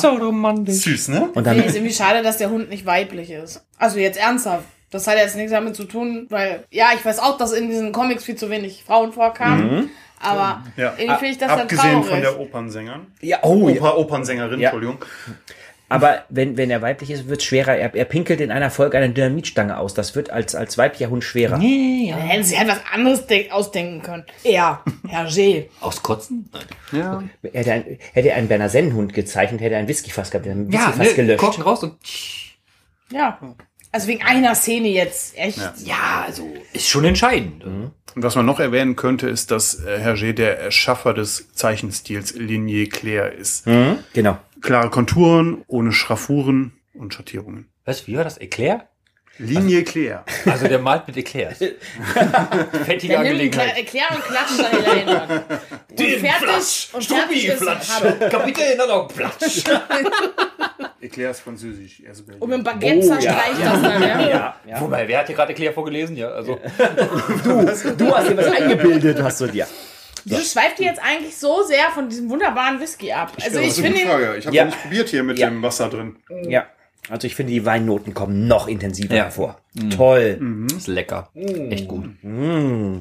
So 0.00 0.08
romantisch. 0.10 0.76
Süß, 0.82 1.08
ne? 1.08 1.22
Und 1.34 1.36
Nee, 1.36 1.42
dann, 1.42 1.62
ist 1.62 1.76
irgendwie 1.76 1.94
schade, 1.94 2.22
dass 2.22 2.38
der 2.38 2.50
Hund 2.50 2.68
nicht 2.70 2.86
weiblich 2.86 3.30
ist. 3.30 3.64
Also 3.78 3.98
jetzt 3.98 4.18
ernsthaft. 4.18 4.64
Das 4.90 5.06
hat 5.06 5.16
jetzt 5.18 5.36
nichts 5.36 5.52
damit 5.52 5.76
zu 5.76 5.84
tun, 5.84 6.26
weil, 6.30 6.64
ja, 6.70 6.88
ich 6.94 7.04
weiß 7.04 7.18
auch, 7.18 7.36
dass 7.36 7.52
in 7.52 7.68
diesen 7.68 7.92
Comics 7.92 8.24
viel 8.24 8.36
zu 8.36 8.48
wenig 8.48 8.84
Frauen 8.86 9.12
vorkamen. 9.12 9.90
Aber 10.20 10.64
Ja. 10.76 10.94
irgendwie 10.96 11.14
finde 11.18 11.26
ich 11.32 11.38
das 11.38 11.48
dann 11.48 11.60
Abgesehen 11.60 11.92
traurig. 11.92 12.08
von 12.08 12.20
der 12.22 12.40
Opernsängerin. 12.40 13.06
ja, 13.20 13.38
oh, 13.42 13.68
ja. 13.68 13.76
Oper, 13.76 13.98
Opernsängerin, 13.98 14.58
Ja. 14.60 14.70
Entschuldigung. 14.70 15.04
Aber 15.90 16.24
wenn, 16.28 16.56
wenn 16.58 16.70
er 16.70 16.82
weiblich 16.82 17.10
ist, 17.10 17.28
wird 17.28 17.40
es 17.40 17.46
schwerer. 17.46 17.74
Er, 17.76 17.94
er 17.94 18.04
pinkelt 18.04 18.40
in 18.42 18.50
einer 18.50 18.70
Folge 18.70 18.98
eine 18.98 19.08
Dynamitstange 19.10 19.78
aus. 19.78 19.94
Das 19.94 20.14
wird 20.14 20.28
als, 20.30 20.54
als 20.54 20.76
weiblicher 20.76 21.08
Hund 21.08 21.24
schwerer. 21.24 21.52
Dann 21.58 21.62
hätten 21.62 22.44
sie 22.44 22.58
halt 22.58 22.68
was 22.68 22.80
anderes 22.92 23.26
denk- 23.26 23.50
ausdenken 23.50 24.02
können. 24.02 24.24
Er, 24.44 24.82
Hergé. 25.08 25.66
Aus 25.80 26.02
Kotzen? 26.02 26.50
Nein. 26.52 26.64
Ja. 27.00 27.22
Hätte 27.52 27.70
er 27.70 27.74
ein, 27.76 27.98
hätte 28.12 28.28
er 28.30 28.36
einen 28.36 28.48
Berner 28.48 28.68
Sennenhund 28.68 29.14
gezeichnet, 29.14 29.60
hätte 29.62 29.74
er 29.74 29.80
ein 29.80 29.88
Whiskyfass 29.88 30.30
gehabt, 30.30 30.46
hätte 30.46 30.58
ein 30.58 30.70
Ja, 30.70 30.88
Whiskyfass 30.88 31.08
ne, 31.08 31.14
gelöscht. 31.14 31.40
Korken 31.40 31.62
raus 31.62 31.82
und... 31.82 31.94
Ja. 33.10 33.38
Also 33.90 34.08
wegen 34.08 34.22
einer 34.22 34.54
Szene 34.54 34.88
jetzt. 34.88 35.38
Echt. 35.38 35.58
Ja, 35.84 36.24
also 36.26 36.46
ist 36.74 36.88
schon 36.88 37.06
entscheidend. 37.06 37.64
Und 37.64 37.92
was 38.14 38.34
man 38.34 38.44
noch 38.44 38.60
erwähnen 38.60 38.96
könnte, 38.96 39.28
ist, 39.28 39.50
dass 39.50 39.82
äh, 39.82 40.00
Hergé 40.04 40.34
der 40.34 40.58
Erschaffer 40.60 41.14
des 41.14 41.52
Zeichenstils 41.54 42.34
Linie 42.34 42.86
Claire 42.88 43.32
ist. 43.32 43.66
Mhm, 43.66 44.00
genau. 44.12 44.36
Klare 44.60 44.90
Konturen, 44.90 45.64
ohne 45.66 45.92
Schraffuren 45.92 46.72
und 46.94 47.14
Schattierungen. 47.14 47.68
Was, 47.84 48.06
wie 48.06 48.16
war 48.16 48.24
das? 48.24 48.38
Eclair? 48.38 48.88
Linie 49.40 49.84
Claire. 49.84 50.24
Also 50.46 50.66
der 50.66 50.80
malt 50.80 51.06
mit 51.06 51.16
Eclairs. 51.16 51.58
Fettige 52.84 53.12
Der 53.12 53.22
nimmt 53.22 53.30
Angelegenheit. 53.30 53.76
Erklär 53.76 54.06
und 54.10 54.24
klatscht 54.24 54.58
dann 54.58 54.78
in 54.78 54.84
der 54.84 54.94
Hände. 54.94 55.42
Und 55.90 56.00
fertig. 56.18 56.88
Und 56.92 57.04
fertig 57.04 57.46
ist 57.46 57.94
Habe. 57.94 58.28
Kapitel 58.30 58.64
in 58.72 58.78
der 58.78 59.08
Platsch. 59.14 59.62
Eclair 61.00 61.30
ist 61.30 61.40
französisch. 61.40 62.02
Belgier. 62.02 62.42
Und 62.42 62.48
mit 62.50 62.58
dem 62.58 62.64
Baguette 62.64 63.06
Oh, 63.06 63.14
ja. 63.20 63.36
das 63.60 63.82
dann, 63.82 64.02
ja. 64.02 64.28
Ja, 64.28 64.56
ja. 64.66 64.80
Wobei, 64.80 65.06
wer 65.06 65.20
hat 65.20 65.28
hier 65.28 65.36
gerade 65.36 65.52
Eclair 65.52 65.72
vorgelesen? 65.72 66.16
Ja, 66.16 66.30
also. 66.30 66.58
Du 67.44 67.66
hast 67.68 67.84
dir 68.30 68.36
was 68.36 68.46
eingebildet, 68.50 69.22
hast 69.22 69.40
du 69.40 69.46
dir. 69.46 69.68
Wieso 70.30 70.42
schweift 70.42 70.78
ihr 70.80 70.86
jetzt 70.86 71.00
eigentlich 71.02 71.36
so 71.36 71.62
sehr 71.64 71.90
von 71.94 72.08
diesem 72.08 72.28
wunderbaren 72.30 72.80
Whisky 72.80 73.12
ab? 73.12 73.32
Also 73.42 73.58
ich 73.60 73.68
das 73.68 73.78
ist 73.78 73.84
eine 73.84 73.94
finde 73.94 74.00
gute 74.02 74.02
ihn, 74.02 74.24
Frage. 74.24 74.38
Ich 74.38 74.46
habe 74.46 74.56
Ja. 74.56 74.62
ja. 74.62 74.66
nicht 74.70 74.82
probiert 74.82 75.08
hier 75.08 75.22
mit 75.22 75.38
Ja. 75.38 75.48
dem 75.50 75.62
Wasser 75.62 75.88
drin. 75.88 76.16
Ja. 76.48 76.66
Also 77.10 77.26
ich 77.26 77.34
finde, 77.34 77.52
die 77.52 77.64
Weinnoten 77.64 78.12
kommen 78.14 78.46
noch 78.48 78.68
intensiver 78.68 79.14
Ja. 79.14 79.24
hervor. 79.24 79.60
Toll. 79.96 80.66
Ist 80.76 80.88
lecker. 80.88 81.30
Echt 81.34 81.88
gut. 81.88 82.04
Mm. 82.22 82.98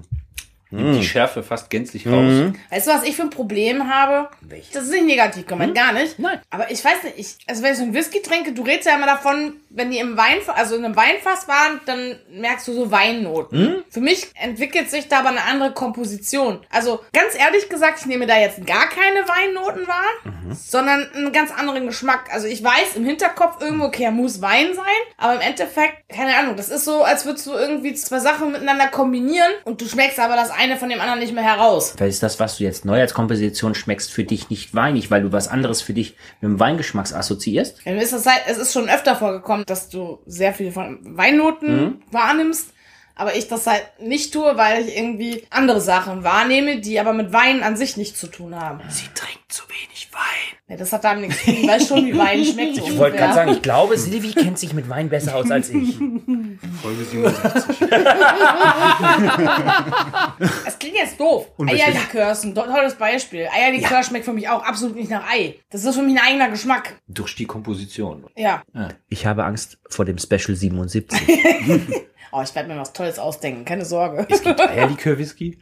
Nimmt 0.69 0.95
die 0.95 1.03
Schärfe 1.05 1.43
fast 1.43 1.69
gänzlich 1.69 2.07
raus. 2.07 2.51
weißt 2.69 2.87
du, 2.87 2.91
was 2.91 3.03
ich 3.03 3.15
für 3.15 3.21
ein 3.23 3.29
Problem 3.29 3.93
habe? 3.93 4.29
Welches? 4.41 4.71
Das 4.71 4.83
ist 4.83 4.91
nicht 4.91 5.05
negativ 5.05 5.45
gemeint, 5.45 5.75
gar 5.75 5.93
nicht. 5.93 6.19
Nein. 6.19 6.41
Aber 6.49 6.69
ich 6.69 6.83
weiß 6.83 7.03
nicht, 7.03 7.17
ich, 7.17 7.37
also 7.47 7.63
wenn 7.63 7.71
ich 7.71 7.77
so 7.77 7.83
einen 7.83 7.93
Whisky 7.93 8.21
trinke, 8.21 8.51
du 8.51 8.63
redest 8.63 8.87
ja 8.87 8.95
immer 8.95 9.05
davon, 9.05 9.53
wenn 9.69 9.91
die 9.91 9.99
im 9.99 10.17
Wein, 10.17 10.37
also 10.55 10.75
in 10.75 10.83
einem 10.83 10.95
Weinfass 10.95 11.47
waren, 11.47 11.79
dann 11.85 12.19
merkst 12.31 12.67
du 12.67 12.73
so 12.73 12.91
Weinnoten. 12.91 13.83
Für 13.89 14.01
mich 14.01 14.27
entwickelt 14.35 14.89
sich 14.89 15.07
da 15.07 15.19
aber 15.19 15.29
eine 15.29 15.43
andere 15.43 15.73
Komposition. 15.73 16.59
Also 16.69 16.99
ganz 17.13 17.37
ehrlich 17.37 17.69
gesagt, 17.69 17.99
ich 17.99 18.05
nehme 18.05 18.27
da 18.27 18.37
jetzt 18.37 18.65
gar 18.65 18.87
keine 18.89 19.27
Weinnoten 19.27 19.87
wahr, 19.87 20.33
sondern 20.53 21.07
einen 21.13 21.31
ganz 21.31 21.51
anderen 21.51 21.87
Geschmack. 21.87 22.29
Also 22.31 22.47
ich 22.47 22.63
weiß 22.63 22.95
im 22.95 23.05
Hinterkopf 23.05 23.61
irgendwo, 23.61 23.85
okay, 23.85 24.03
er 24.03 24.11
muss 24.11 24.41
Wein 24.41 24.73
sein, 24.73 24.85
aber 25.17 25.35
im 25.35 25.41
Endeffekt, 25.41 26.09
keine 26.09 26.35
Ahnung, 26.37 26.55
das 26.55 26.69
ist 26.69 26.85
so, 26.85 27.03
als 27.03 27.25
würdest 27.25 27.45
du 27.47 27.53
irgendwie 27.53 27.93
zwei 27.93 28.19
Sachen 28.19 28.51
miteinander 28.51 28.87
kombinieren 28.87 29.51
und 29.63 29.81
du 29.81 29.85
schmeckst 29.85 30.19
aber 30.19 30.35
das 30.35 30.51
eine 30.57 30.77
von 30.77 30.89
dem 30.89 30.99
anderen 30.99 31.19
nicht 31.19 31.33
mehr 31.33 31.43
heraus. 31.43 31.93
Vielleicht 31.95 32.15
ist 32.15 32.23
das, 32.23 32.39
was 32.39 32.57
du 32.57 32.63
jetzt 32.63 32.85
neu 32.85 32.99
als 32.99 33.13
Komposition 33.13 33.75
schmeckst, 33.75 34.11
für 34.11 34.23
dich 34.23 34.49
nicht 34.49 34.73
weinig, 34.73 35.11
weil 35.11 35.21
du 35.21 35.31
was 35.31 35.47
anderes 35.47 35.81
für 35.81 35.93
dich 35.93 36.15
mit 36.41 36.51
dem 36.51 36.59
Weingeschmack 36.59 37.13
assoziierst. 37.13 37.77
Ja, 37.85 37.93
mir 37.93 38.01
ist 38.01 38.13
das 38.13 38.25
halt, 38.25 38.41
es 38.47 38.57
ist 38.57 38.73
schon 38.73 38.89
öfter 38.89 39.15
vorgekommen, 39.15 39.65
dass 39.65 39.89
du 39.89 40.19
sehr 40.25 40.53
viel 40.53 40.71
von 40.71 40.99
Weinnoten 41.17 42.03
wahrnimmst, 42.11 42.73
aber 43.15 43.35
ich 43.35 43.47
das 43.47 43.65
halt 43.67 43.83
nicht 43.99 44.33
tue, 44.33 44.57
weil 44.57 44.87
ich 44.87 44.97
irgendwie 44.97 45.45
andere 45.49 45.81
Sachen 45.81 46.23
wahrnehme, 46.23 46.79
die 46.79 46.99
aber 46.99 47.13
mit 47.13 47.33
Wein 47.33 47.63
an 47.63 47.75
sich 47.75 47.97
nichts 47.97 48.19
zu 48.19 48.27
tun 48.27 48.55
haben. 48.55 48.81
Sie 48.89 49.07
trinkt 49.13 49.51
zu 49.51 49.63
wenig 49.69 50.09
Wein. 50.11 50.56
Nee, 50.69 50.75
das 50.75 50.91
hat 50.91 51.03
damit 51.05 51.27
nichts 51.29 51.45
zu 51.45 51.51
tun. 51.51 51.55
Ich 51.61 51.67
weiß 51.67 51.87
schon, 51.87 52.05
wie 52.05 52.17
Wein 52.17 52.43
schmeckt. 52.45 52.75
So 52.75 52.85
Ich 52.85 52.97
wollte 52.97 53.15
gerade 53.17 53.33
sagen, 53.33 53.51
ich 53.51 53.61
glaube, 53.61 53.97
Silvi 53.97 54.33
kennt 54.33 54.59
sich 54.59 54.73
mit 54.73 54.89
Wein 54.89 55.07
besser 55.07 55.35
aus 55.35 55.49
als 55.49 55.69
ich. 55.69 55.95
Folge 55.97 57.03
67. 57.09 57.77
Es 60.65 60.77
klingt 60.79 60.95
jetzt 60.97 61.19
doof. 61.19 61.47
Eierlikör 61.65 62.31
ist 62.31 62.43
ein 62.43 62.53
to- 62.53 62.63
tolles 62.63 62.95
Beispiel. 62.95 63.47
Eierlikör 63.53 64.03
schmeckt 64.03 64.25
für 64.25 64.33
mich 64.33 64.49
auch 64.49 64.63
absolut 64.63 64.95
nicht 64.95 65.09
nach 65.09 65.23
Ei. 65.31 65.55
Das 65.69 65.83
ist 65.85 65.95
für 65.95 66.01
mich 66.01 66.17
ein 66.19 66.25
eigener 66.25 66.49
Geschmack. 66.49 66.99
Durch 67.07 67.35
die 67.35 67.45
Komposition. 67.45 68.25
Ja. 68.35 68.63
Ich 69.09 69.25
habe 69.25 69.45
Angst 69.45 69.79
vor 69.89 70.05
dem 70.05 70.17
Special 70.17 70.55
77. 70.55 71.19
Oh, 72.33 72.41
ich 72.43 72.53
werde 72.53 72.67
mir 72.67 72.77
was 72.77 72.91
Tolles 72.91 73.19
ausdenken. 73.19 73.63
Keine 73.63 73.85
Sorge. 73.85 74.27
Es 74.29 74.41
gibt 74.43 74.59
Eierlikör-Whisky. 74.59 75.59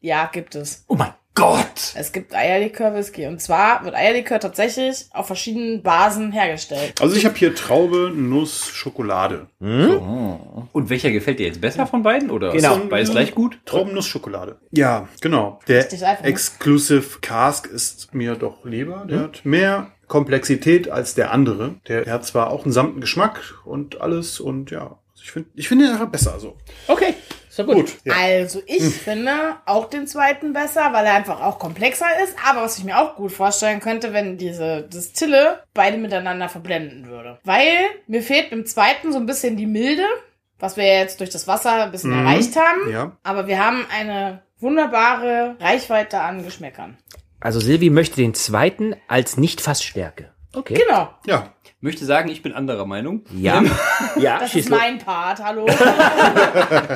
Ja, 0.00 0.26
gibt 0.26 0.56
es. 0.56 0.84
Oh 0.88 0.96
mein 0.96 1.12
Gott! 1.34 1.94
Es 1.94 2.12
gibt 2.12 2.34
Eierlikör-Whisky. 2.34 3.26
Und 3.26 3.40
zwar 3.40 3.84
wird 3.84 3.94
Eierlikör 3.94 4.38
tatsächlich 4.38 5.06
auf 5.12 5.26
verschiedenen 5.26 5.82
Basen 5.82 6.30
hergestellt. 6.30 7.00
Also 7.00 7.16
ich 7.16 7.24
habe 7.24 7.36
hier 7.36 7.54
Traube, 7.54 8.12
Nuss, 8.14 8.68
Schokolade. 8.68 9.46
Und 9.58 10.90
welcher 10.90 11.10
gefällt 11.10 11.38
dir 11.38 11.46
jetzt 11.46 11.60
besser 11.60 11.86
von 11.86 12.02
beiden? 12.02 12.30
Oder 12.30 12.52
Genau. 12.52 12.76
ist 12.76 12.88
beides 12.90 13.10
gleich 13.10 13.34
gut? 13.34 13.58
Traubennuss, 13.64 14.06
Schokolade. 14.06 14.56
Ja, 14.72 15.08
genau. 15.20 15.58
Der 15.68 15.84
Richtig 15.84 16.04
einfach, 16.04 16.22
ne? 16.22 16.28
Exclusive 16.28 17.20
Cask 17.20 17.66
ist 17.66 18.12
mir 18.14 18.34
doch 18.34 18.64
lieber. 18.64 19.06
Der 19.08 19.20
hat 19.20 19.40
mehr 19.44 19.90
Komplexität 20.08 20.90
als 20.90 21.14
der 21.14 21.30
andere. 21.32 21.76
Der, 21.88 22.02
der 22.04 22.12
hat 22.12 22.26
zwar 22.26 22.50
auch 22.50 22.64
einen 22.64 22.72
samten 22.72 23.00
Geschmack 23.00 23.40
und 23.64 24.00
alles 24.02 24.38
und 24.40 24.70
ja, 24.70 24.82
also 25.10 25.22
ich 25.22 25.30
finde 25.32 25.48
ich 25.54 25.68
finde 25.68 25.86
ihn 25.86 25.92
einfach 25.92 26.08
besser 26.10 26.38
so. 26.38 26.58
Okay, 26.88 27.14
ist 27.58 27.66
gut. 27.66 27.74
Gut. 27.74 27.96
Ja. 28.04 28.14
Also 28.14 28.62
ich 28.66 28.82
finde 28.82 29.32
auch 29.66 29.90
den 29.90 30.06
zweiten 30.06 30.52
besser, 30.52 30.92
weil 30.92 31.06
er 31.06 31.14
einfach 31.14 31.40
auch 31.40 31.58
komplexer 31.58 32.06
ist. 32.24 32.34
Aber 32.48 32.62
was 32.62 32.78
ich 32.78 32.84
mir 32.84 32.98
auch 32.98 33.16
gut 33.16 33.32
vorstellen 33.32 33.80
könnte, 33.80 34.12
wenn 34.12 34.38
diese 34.38 34.82
Distille 34.82 35.62
beide 35.74 35.98
miteinander 35.98 36.48
verblenden 36.48 37.08
würde. 37.08 37.38
Weil 37.44 37.72
mir 38.06 38.22
fehlt 38.22 38.52
im 38.52 38.66
zweiten 38.66 39.12
so 39.12 39.18
ein 39.18 39.26
bisschen 39.26 39.56
die 39.56 39.66
Milde, 39.66 40.04
was 40.58 40.76
wir 40.76 40.86
jetzt 40.86 41.20
durch 41.20 41.30
das 41.30 41.46
Wasser 41.46 41.84
ein 41.84 41.92
bisschen 41.92 42.12
erreicht 42.12 42.56
haben. 42.56 42.90
Ja. 42.90 43.16
Aber 43.22 43.46
wir 43.46 43.64
haben 43.64 43.84
eine 43.90 44.42
wunderbare 44.58 45.56
Reichweite 45.60 46.20
an 46.20 46.44
Geschmäckern. 46.44 46.96
Also 47.40 47.60
Silvi 47.60 47.90
möchte 47.90 48.16
den 48.16 48.34
zweiten 48.34 48.94
als 49.08 49.36
Nicht-Fassstärke. 49.36 50.32
Okay. 50.54 50.74
Genau. 50.74 51.10
Ja. 51.26 51.52
Möchte 51.84 52.04
sagen, 52.04 52.30
ich 52.30 52.42
bin 52.42 52.52
anderer 52.52 52.86
Meinung. 52.86 53.22
Ja. 53.36 53.60
ja, 54.16 54.38
Das 54.38 54.52
schieß 54.52 54.66
ist 54.66 54.70
mein 54.70 54.98
Part, 54.98 55.42
hallo. 55.44 55.66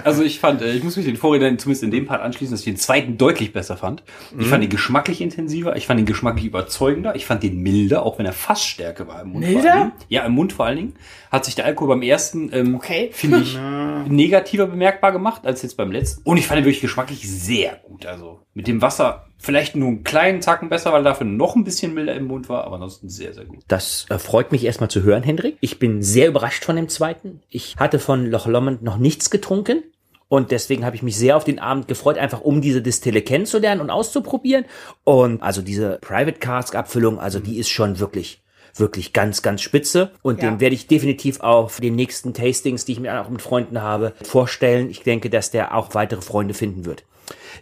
Also 0.05 0.22
ich 0.22 0.38
fand, 0.38 0.62
äh, 0.62 0.72
ich 0.75 0.85
muss 0.85 0.96
mich 0.96 1.07
den 1.07 1.16
Vorrednern 1.16 1.59
zumindest 1.59 1.83
in 1.83 1.90
dem 1.90 2.07
Part 2.07 2.22
anschließen, 2.22 2.53
dass 2.53 2.61
ich 2.61 2.66
den 2.66 2.77
zweiten 2.77 3.18
deutlich 3.18 3.53
besser 3.53 3.77
fand. 3.77 4.05
Ich 4.38 4.46
fand 4.46 4.62
ihn 4.62 4.70
geschmacklich 4.70 5.20
intensiver, 5.20 5.75
ich 5.75 5.87
fand 5.87 5.99
ihn 5.99 6.07
geschmacklich 6.07 6.44
überzeugender, 6.46 7.16
ich 7.16 7.27
fand 7.27 7.42
den 7.42 7.61
milder, 7.62 8.05
auch 8.05 8.18
wenn 8.20 8.27
er 8.27 8.33
Fassstärke 8.33 9.09
war 9.09 9.22
im 9.22 9.31
Mund. 9.31 9.44
Milder? 9.44 9.61
Vor 9.62 9.70
allen 9.72 9.81
Dingen. 9.90 9.92
Ja, 10.09 10.22
im 10.25 10.33
Mund 10.33 10.53
vor 10.53 10.66
allen 10.66 10.77
Dingen. 10.77 10.94
Hat 11.33 11.44
sich 11.44 11.57
der 11.57 11.64
Alkohol 11.64 11.88
beim 11.96 12.03
ersten, 12.03 12.51
ähm, 12.53 12.77
Okay. 12.77 13.11
finde 13.12 13.38
ich, 13.40 13.59
negativer 14.09 14.66
bemerkbar 14.66 15.11
gemacht 15.11 15.46
als 15.46 15.62
jetzt 15.62 15.77
beim 15.77 15.90
letzten. 15.90 16.22
Und 16.22 16.37
ich 16.37 16.46
fand 16.46 16.61
ihn 16.61 16.64
wirklich 16.64 16.81
geschmacklich 16.81 17.29
sehr 17.29 17.81
gut. 17.88 18.07
Also 18.07 18.40
mit 18.55 18.68
dem 18.68 18.81
Wasser 18.83 19.27
vielleicht 19.38 19.77
nur 19.77 19.88
einen 19.88 20.05
kleinen 20.05 20.40
Tacken 20.40 20.68
besser, 20.68 20.92
weil 20.92 21.03
dafür 21.05 21.27
noch 21.27 21.57
ein 21.57 21.64
bisschen 21.64 21.94
milder 21.94 22.14
im 22.14 22.25
Mund 22.27 22.49
war, 22.49 22.64
aber 22.64 22.75
ansonsten 22.77 23.09
sehr, 23.09 23.35
sehr 23.35 23.44
gut. 23.44 23.59
Das 23.68 24.07
äh, 24.09 24.18
freut 24.18 24.53
mich 24.53 24.64
erstmal 24.64 24.90
zu 24.90 25.03
hören, 25.03 25.22
Hendrik. 25.22 25.57
Ich 25.61 25.79
bin 25.79 26.03
sehr 26.03 26.29
überrascht 26.29 26.64
von 26.64 26.77
dem 26.77 26.88
zweiten. 26.88 27.40
Ich 27.49 27.77
hatte 27.79 27.99
von 27.99 28.27
Loch 28.27 28.46
Lomond 28.46 28.83
noch 28.83 28.99
nichts 28.99 29.31
getrunken. 29.31 29.83
Und 30.29 30.51
deswegen 30.51 30.85
habe 30.85 30.96
ich 30.96 31.05
mich 31.05 31.16
sehr 31.16 31.37
auf 31.37 31.44
den 31.44 31.61
Abend 31.61 31.87
gefreut, 31.87 32.18
einfach 32.18 32.40
um 32.40 32.61
diese 32.61 32.83
Distille 32.83 33.22
kennenzulernen 33.22 33.81
und 33.81 33.90
auszuprobieren. 33.90 34.64
Und 35.05 35.40
also 35.40 35.62
diese 35.62 35.99
Private 36.01 36.40
Cask 36.40 36.75
Abfüllung, 36.75 37.20
also 37.20 37.38
die 37.38 37.59
ist 37.59 37.68
schon 37.68 38.01
wirklich, 38.01 38.42
wirklich 38.75 39.12
ganz, 39.12 39.42
ganz 39.42 39.62
spitze. 39.62 40.11
Und 40.22 40.42
Ja. 40.42 40.51
den 40.51 40.59
werde 40.59 40.75
ich 40.75 40.88
definitiv 40.88 41.38
auf 41.40 41.79
den 41.79 41.94
nächsten 41.94 42.35
Tastings, 42.35 42.85
die 42.85 42.92
ich 42.92 43.01
mir 43.01 43.20
auch 43.20 43.29
mit 43.29 43.40
Freunden 43.40 43.81
habe, 43.83 44.14
vorstellen. 44.25 44.90
Ich 44.90 45.05
denke, 45.05 45.31
dass 45.31 45.53
der 45.53 45.77
auch 45.77 45.94
weitere 45.94 46.22
Freunde 46.22 46.55
finden 46.55 46.85
wird. 46.87 47.05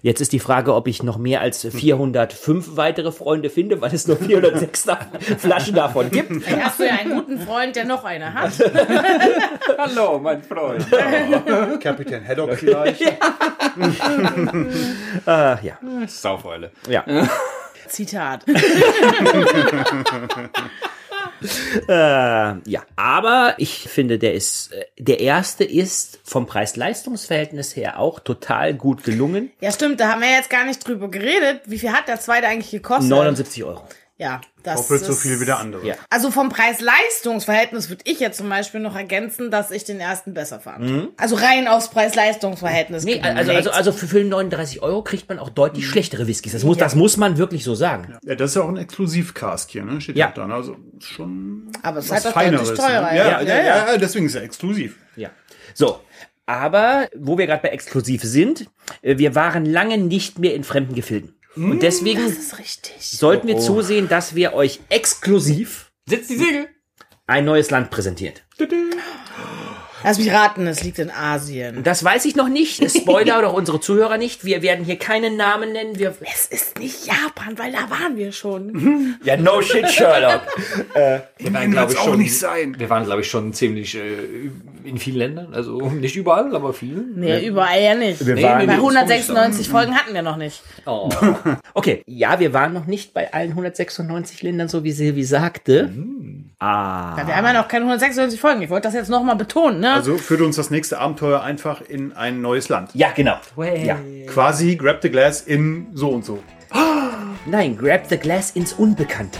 Jetzt 0.02 0.20
ist 0.20 0.32
die 0.32 0.40
Frage, 0.40 0.74
ob 0.74 0.86
ich 0.88 1.02
noch 1.02 1.16
mehr 1.16 1.40
als 1.40 1.66
405 1.66 2.76
weitere 2.76 3.10
Freunde 3.12 3.48
finde, 3.48 3.80
weil 3.80 3.94
es 3.94 4.06
nur 4.06 4.16
406 4.18 4.84
da- 4.84 4.98
Flaschen 5.38 5.74
davon 5.74 6.10
gibt. 6.10 6.30
Dann 6.50 6.64
hast 6.64 6.78
du 6.80 6.86
ja 6.86 6.94
einen 6.96 7.14
guten 7.14 7.38
Freund, 7.40 7.74
der 7.76 7.84
noch 7.86 8.04
eine 8.04 8.34
hat. 8.34 8.52
Hallo, 9.78 10.18
mein 10.18 10.42
Freund. 10.42 10.84
Kapitän 11.80 12.26
Haddock 12.26 12.54
vielleicht. 12.54 13.02
Ah, 15.26 15.58
ja. 15.62 15.78
Saufeule. 16.06 16.70
ja. 16.88 17.04
Zitat. 17.88 18.44
Äh, 21.88 22.70
ja, 22.70 22.82
aber 22.96 23.54
ich 23.58 23.88
finde, 23.88 24.18
der 24.18 24.34
ist, 24.34 24.72
äh, 24.72 24.84
der 24.98 25.20
erste 25.20 25.64
ist 25.64 26.20
vom 26.24 26.46
Preis-Leistungs-Verhältnis 26.46 27.76
her 27.76 27.98
auch 27.98 28.20
total 28.20 28.74
gut 28.74 29.04
gelungen. 29.04 29.50
Ja, 29.60 29.72
stimmt, 29.72 30.00
da 30.00 30.10
haben 30.10 30.20
wir 30.20 30.30
jetzt 30.30 30.50
gar 30.50 30.64
nicht 30.64 30.86
drüber 30.86 31.10
geredet. 31.10 31.62
Wie 31.66 31.78
viel 31.78 31.92
hat 31.92 32.08
der 32.08 32.20
zweite 32.20 32.46
eigentlich 32.46 32.70
gekostet? 32.70 33.10
79 33.10 33.64
Euro. 33.64 33.82
Ja, 34.16 34.40
das 34.62 34.80
Doppelt 34.82 35.00
ist, 35.02 35.06
so 35.08 35.12
viel 35.14 35.40
wie 35.40 35.44
der 35.44 35.58
andere. 35.58 35.84
Ja. 35.84 35.96
Also 36.08 36.30
vom 36.30 36.48
Preis-Leistungs-Verhältnis 36.48 37.88
würde 37.90 38.02
ich 38.06 38.20
jetzt 38.20 38.38
zum 38.38 38.48
Beispiel 38.48 38.80
noch 38.80 38.94
ergänzen, 38.94 39.50
dass 39.50 39.70
ich 39.72 39.82
den 39.84 39.98
ersten 39.98 40.34
besser 40.34 40.60
fand. 40.60 41.08
Also 41.16 41.34
rein 41.34 41.66
aufs 41.66 41.88
Preis-Leistungs-Verhältnis. 41.90 43.04
Nee, 43.04 43.20
also, 43.20 43.50
also, 43.52 43.70
also 43.70 43.92
für, 43.92 44.06
für 44.06 44.22
39 44.24 44.82
Euro 44.82 45.02
kriegt 45.02 45.28
man 45.28 45.38
auch 45.40 45.48
deutlich 45.50 45.88
schlechtere 45.88 46.26
Whiskys. 46.28 46.52
Das 46.52 46.62
muss, 46.62 46.76
Ja. 46.76 46.84
das 46.84 46.94
muss 46.94 47.16
man 47.16 47.38
wirklich 47.38 47.64
so 47.64 47.74
sagen. 47.74 48.16
Ja, 48.24 48.36
das 48.36 48.50
ist 48.50 48.56
ja 48.56 48.62
auch 48.62 48.68
ein 48.68 48.76
Exklusiv-Cask 48.76 49.70
hier, 49.70 49.84
ne? 49.84 50.00
Steht 50.00 50.16
Ja. 50.16 50.30
da. 50.34 50.46
ne? 50.46 50.54
Also 50.54 50.76
ist 50.98 51.08
schon 51.08 51.70
Aber 51.82 51.98
es 51.98 52.04
ist 52.04 52.10
was 52.12 52.24
halt 52.24 52.36
auch 52.36 52.40
deutlich 52.40 52.60
Feineres. 52.60 52.78
teurer, 52.78 53.10
Ne? 53.12 53.18
ja. 53.18 53.24
Ja, 53.24 53.42
ja, 53.42 53.56
Ja, 53.64 53.92
ja, 53.92 53.98
deswegen 53.98 54.26
ist 54.26 54.36
er 54.36 54.42
exklusiv. 54.42 54.96
Ja. 55.16 55.30
So. 55.74 56.00
Aber, 56.46 57.08
wo 57.16 57.38
wir 57.38 57.46
gerade 57.46 57.62
bei 57.62 57.70
exklusiv 57.70 58.22
sind, 58.22 58.66
äh, 59.02 59.16
wir 59.18 59.34
waren 59.34 59.64
lange 59.64 59.98
nicht 59.98 60.38
mehr 60.38 60.54
in 60.54 60.62
fremden 60.62 60.94
Gefilden. 60.94 61.34
Und 61.56 61.82
deswegen 61.82 62.24
Das 62.24 62.32
ist 62.38 62.58
richtig. 62.58 62.94
sollten 63.00 63.46
wir 63.48 63.58
zusehen, 63.58 64.08
dass 64.08 64.34
wir 64.34 64.54
euch 64.54 64.80
exklusiv 64.88 65.92
Setz 66.08 66.26
die 66.28 66.36
Segel. 66.36 66.68
ein 67.26 67.44
neues 67.44 67.70
Land 67.70 67.90
präsentiert. 67.90 68.42
Lass 70.04 70.18
mich 70.18 70.30
raten, 70.30 70.66
es 70.66 70.84
liegt 70.84 70.98
in 70.98 71.10
Asien. 71.10 71.82
Das 71.82 72.04
weiß 72.04 72.26
ich 72.26 72.36
noch 72.36 72.48
nicht. 72.50 72.88
Spoiler 72.90 73.38
oder 73.38 73.48
auch 73.48 73.54
unsere 73.54 73.80
Zuhörer 73.80 74.18
nicht. 74.18 74.44
Wir 74.44 74.60
werden 74.60 74.84
hier 74.84 74.96
keinen 74.96 75.36
Namen 75.36 75.72
nennen. 75.72 75.98
Wir 75.98 76.14
Es 76.20 76.46
ist 76.46 76.78
nicht 76.78 77.06
Japan, 77.06 77.58
weil 77.58 77.72
da 77.72 77.88
waren 77.90 78.16
wir 78.16 78.30
schon. 78.32 79.16
ja, 79.24 79.36
no 79.38 79.62
shit, 79.62 79.88
Sherlock. 79.90 80.42
Wir 81.38 81.52
waren, 81.52 81.70
glaube 81.70 81.92
ich, 81.92 81.98
auch 81.98 82.04
schon, 82.04 82.18
nicht 82.18 82.38
sein. 82.38 82.78
Wir 82.78 82.88
waren, 82.90 83.04
glaube 83.04 83.20
ich, 83.22 83.28
schon 83.28 83.52
ziemlich 83.52 83.94
äh, 83.96 84.50
in 84.84 84.98
vielen 84.98 85.16
Ländern. 85.16 85.54
Also 85.54 85.78
nicht 85.90 86.16
überall, 86.16 86.54
aber 86.54 86.72
vielen. 86.72 87.18
Nee, 87.18 87.46
überall 87.46 87.82
ja 87.82 87.94
nicht. 87.94 88.24
Wir 88.24 88.34
Nee, 88.34 88.42
waren, 88.42 88.58
nee, 88.58 88.66
Bei 88.66 88.72
nee, 88.72 88.78
das 88.78 88.82
muss 88.82 88.92
ich 88.92 88.98
196 88.98 89.68
Folgen 89.68 89.94
hatten 89.94 90.14
wir 90.14 90.22
noch 90.22 90.36
nicht. 90.36 90.62
Oh. 90.86 91.08
okay, 91.74 92.02
ja, 92.06 92.38
wir 92.40 92.52
waren 92.52 92.72
noch 92.72 92.86
nicht 92.86 93.14
bei 93.14 93.32
allen 93.32 93.50
196 93.50 94.42
Ländern, 94.42 94.68
so 94.68 94.84
wie 94.84 94.92
Silvi 94.92 95.24
sagte. 95.24 95.92
Ah. 96.64 97.14
Ja, 97.18 97.26
wir 97.26 97.36
haben 97.36 97.44
ja 97.44 97.52
noch 97.52 97.68
keine 97.68 97.84
196 97.84 98.40
Folgen. 98.40 98.62
Ich 98.62 98.70
wollte 98.70 98.88
das 98.88 98.94
jetzt 98.94 99.10
nochmal 99.10 99.36
betonen, 99.36 99.80
ne? 99.80 99.92
Also 99.92 100.16
führt 100.16 100.40
uns 100.40 100.56
das 100.56 100.70
nächste 100.70 100.98
Abenteuer 100.98 101.42
einfach 101.42 101.82
in 101.82 102.16
ein 102.16 102.40
neues 102.40 102.70
Land. 102.70 102.90
Ja, 102.94 103.10
genau. 103.14 103.36
Ja. 103.56 103.96
Quasi 104.32 104.76
Grab 104.76 105.02
the 105.02 105.10
Glass 105.10 105.42
in 105.42 105.88
so 105.92 106.08
und 106.08 106.24
so. 106.24 106.42
Nein, 107.46 107.76
grab 107.76 108.08
the 108.08 108.16
glass 108.16 108.52
ins 108.52 108.72
Unbekannte. 108.72 109.38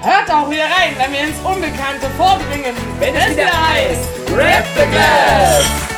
Hört 0.00 0.30
auch 0.30 0.48
wieder 0.48 0.62
rein, 0.62 0.94
wenn 0.96 1.12
wir 1.12 1.20
ins 1.24 1.38
Unbekannte 1.40 2.08
vordringen. 2.16 2.76
Wenn 3.00 3.14
es 3.16 3.32
wieder 3.32 3.46
heißt, 3.46 4.26
Grab 4.28 4.64
the 4.76 4.90
Glass! 4.92 5.95